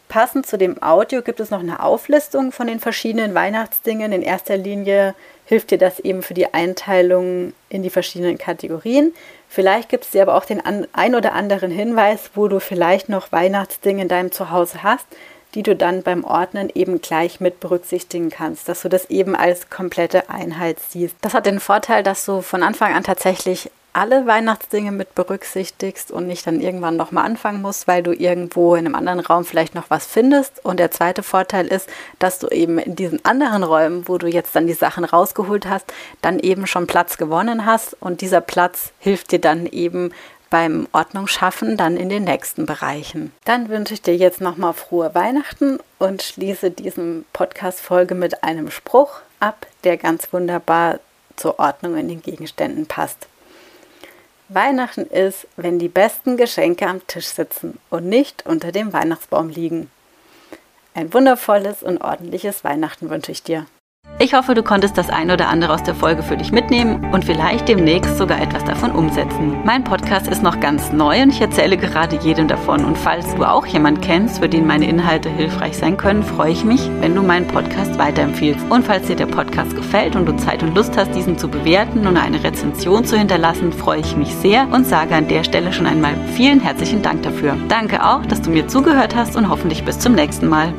Passend 0.10 0.46
zu 0.46 0.58
dem 0.58 0.84
Audio 0.84 1.22
gibt 1.22 1.40
es 1.40 1.52
noch 1.52 1.62
eine 1.62 1.82
Auflistung 1.82 2.52
von 2.52 2.68
den 2.68 2.82
verschiedenen 2.82 3.34
Weihnachtsdingen. 3.34 4.12
In 4.12 4.22
erster 4.22 4.58
Linie 4.58 5.16
hilft 5.52 5.72
dir 5.72 5.78
das 5.78 6.00
eben 6.00 6.24
für 6.24 6.34
die 6.34 6.54
Einteilung 6.54 7.52
in 7.68 7.84
die 7.84 7.90
verschiedenen 7.90 8.38
Kategorien. 8.38 9.14
Vielleicht 9.50 9.90
gibt 9.90 10.06
es 10.06 10.12
dir 10.12 10.22
aber 10.22 10.36
auch 10.36 10.46
den 10.46 10.62
ein 10.62 11.14
oder 11.14 11.34
anderen 11.34 11.72
Hinweis, 11.72 12.32
wo 12.36 12.48
du 12.48 12.62
vielleicht 12.62 13.10
noch 13.10 13.34
Weihnachtsdinge 13.34 14.04
in 14.04 14.08
deinem 14.08 14.32
Zuhause 14.32 14.82
hast, 14.82 15.06
die 15.54 15.62
du 15.62 15.76
dann 15.76 16.04
beim 16.04 16.24
Ordnen 16.24 16.72
eben 16.74 17.02
gleich 17.02 17.42
mit 17.42 17.60
berücksichtigen 17.60 18.30
kannst, 18.30 18.70
dass 18.70 18.84
du 18.84 18.88
das 18.88 19.10
eben 19.10 19.36
als 19.36 19.70
komplette 19.70 20.30
Einheit 20.30 20.78
siehst. 20.80 21.18
Das 21.20 21.34
hat 21.34 21.46
den 21.46 21.60
Vorteil, 21.60 22.02
dass 22.02 22.26
du 22.26 22.40
von 22.40 22.64
Anfang 22.64 22.94
an 22.94 23.04
tatsächlich 23.04 23.70
alle 23.94 24.26
Weihnachtsdinge 24.26 24.92
mit 24.92 25.16
berücksichtigst 25.16 26.12
und 26.12 26.28
nicht 26.28 26.48
dann 26.48 26.62
irgendwann 26.62 26.96
nochmal 26.96 27.26
anfangen 27.26 27.62
musst, 27.62 27.88
weil 27.88 28.04
du 28.04 28.14
irgendwo 28.14 28.76
in 28.76 28.86
einem 28.86 28.96
anderen 28.96 29.20
Raum 29.20 29.46
vielleicht 29.46 29.76
noch 29.76 29.90
was 29.90 30.06
findest. 30.06 30.64
Und 30.64 30.80
der 30.80 30.92
zweite 30.92 31.24
Vorteil 31.24 31.68
ist, 31.68 31.90
dass 32.20 32.40
du 32.40 32.48
eben 32.48 32.78
in 32.80 32.96
diesen 32.96 33.24
anderen 33.26 33.64
Räumen, 33.64 34.08
wo 34.08 34.18
du 34.18 34.28
jetzt 34.28 34.56
dann 34.56 34.68
die 34.68 34.74
Sachen 34.74 35.04
rausgeholt 35.04 35.68
hast, 35.68 35.92
dann 36.22 36.40
eben 36.40 36.68
schon 36.68 36.88
Platz 36.88 37.18
gewonnen 37.18 37.66
hast. 37.66 37.96
Und 38.00 38.22
dieser 38.22 38.42
Platz 38.42 38.92
hilft 39.00 39.32
dir 39.32 39.40
dann 39.40 39.66
eben 39.66 40.12
beim 40.52 40.88
Ordnung 40.92 41.28
schaffen 41.28 41.78
dann 41.78 41.98
in 41.98 42.10
den 42.10 42.26
nächsten 42.26 42.68
Bereichen. 42.68 43.32
Dann 43.46 43.70
wünsche 43.70 43.96
ich 43.96 44.02
dir 44.02 44.16
jetzt 44.16 44.42
nochmal 44.42 44.74
frohe 44.74 45.16
Weihnachten 45.16 45.80
und 45.98 46.22
schließe 46.22 46.70
diesen 46.70 47.26
Podcast-Folge 47.34 48.14
mit 48.14 48.44
einem 48.44 48.70
Spruch 48.70 49.22
ab, 49.40 49.66
der 49.86 49.98
ganz 49.98 50.32
wunderbar 50.34 51.00
zur 51.38 51.58
Ordnung 51.58 51.98
in 51.98 52.10
den 52.10 52.22
Gegenständen 52.22 52.86
passt. 52.86 53.28
Weihnachten 54.54 55.06
ist, 55.06 55.48
wenn 55.56 55.80
die 55.80 55.88
besten 55.88 56.36
Geschenke 56.36 56.88
am 56.88 57.06
Tisch 57.08 57.28
sitzen 57.28 57.80
und 57.90 58.06
nicht 58.06 58.46
unter 58.46 58.72
dem 58.72 58.92
Weihnachtsbaum 58.92 59.50
liegen. 59.50 59.90
Ein 60.94 61.14
wundervolles 61.14 61.84
und 61.84 62.02
ordentliches 62.02 62.64
Weihnachten 62.64 63.10
wünsche 63.10 63.32
ich 63.32 63.44
dir. 63.44 63.66
Ich 64.32 64.38
hoffe, 64.38 64.54
du 64.54 64.64
konntest 64.64 64.98
das 64.98 65.10
ein 65.10 65.30
oder 65.30 65.50
andere 65.50 65.74
aus 65.74 65.84
der 65.84 65.94
Folge 65.94 66.24
für 66.24 66.38
dich 66.38 66.54
mitnehmen 66.54 67.12
und 67.12 67.26
vielleicht 67.26 67.68
demnächst 67.68 68.18
sogar 68.18 68.42
etwas 68.42 68.64
davon 68.64 68.92
umsetzen. 68.92 69.58
Mein 69.66 69.84
Podcast 69.84 70.30
ist 70.30 70.42
noch 70.42 70.62
ganz 70.62 70.94
neu 70.94 71.22
und 71.24 71.32
ich 71.32 71.42
erzähle 71.42 71.76
gerade 71.76 72.16
jedem 72.16 72.48
davon. 72.48 72.86
Und 72.86 72.98
falls 72.98 73.36
du 73.36 73.44
auch 73.44 73.66
jemanden 73.66 74.00
kennst, 74.00 74.40
für 74.40 74.48
den 74.48 74.66
meine 74.66 74.88
Inhalte 74.88 75.28
hilfreich 75.28 75.78
sein 75.78 75.98
können, 75.98 76.24
freue 76.24 76.54
ich 76.54 76.64
mich, 76.64 76.80
wenn 77.02 77.14
du 77.14 77.24
meinen 77.24 77.46
Podcast 77.46 78.00
weiterempfiehlst. 78.00 78.66
Und 78.70 78.86
falls 78.86 79.08
dir 79.08 79.18
der 79.18 79.26
Podcast 79.26 79.76
gefällt 79.76 80.16
und 80.16 80.26
du 80.26 80.38
Zeit 80.38 80.64
und 80.64 80.76
Lust 80.76 80.96
hast, 80.96 81.14
diesen 81.14 81.38
zu 81.38 81.50
bewerten 81.50 82.08
und 82.08 82.16
eine 82.16 82.42
Rezension 82.42 83.04
zu 83.04 83.18
hinterlassen, 83.18 83.74
freue 83.74 84.00
ich 84.00 84.16
mich 84.16 84.34
sehr 84.36 84.66
und 84.72 84.88
sage 84.88 85.14
an 85.14 85.28
der 85.28 85.44
Stelle 85.44 85.74
schon 85.74 85.88
einmal 85.88 86.16
vielen 86.38 86.62
herzlichen 86.62 87.02
Dank 87.02 87.24
dafür. 87.24 87.58
Danke 87.68 88.02
auch, 88.02 88.26
dass 88.26 88.42
du 88.42 88.50
mir 88.50 88.66
zugehört 88.70 89.14
hast 89.14 89.36
und 89.36 89.50
hoffentlich 89.50 89.84
bis 89.84 90.00
zum 90.00 90.14
nächsten 90.14 90.48
Mal. 90.48 90.74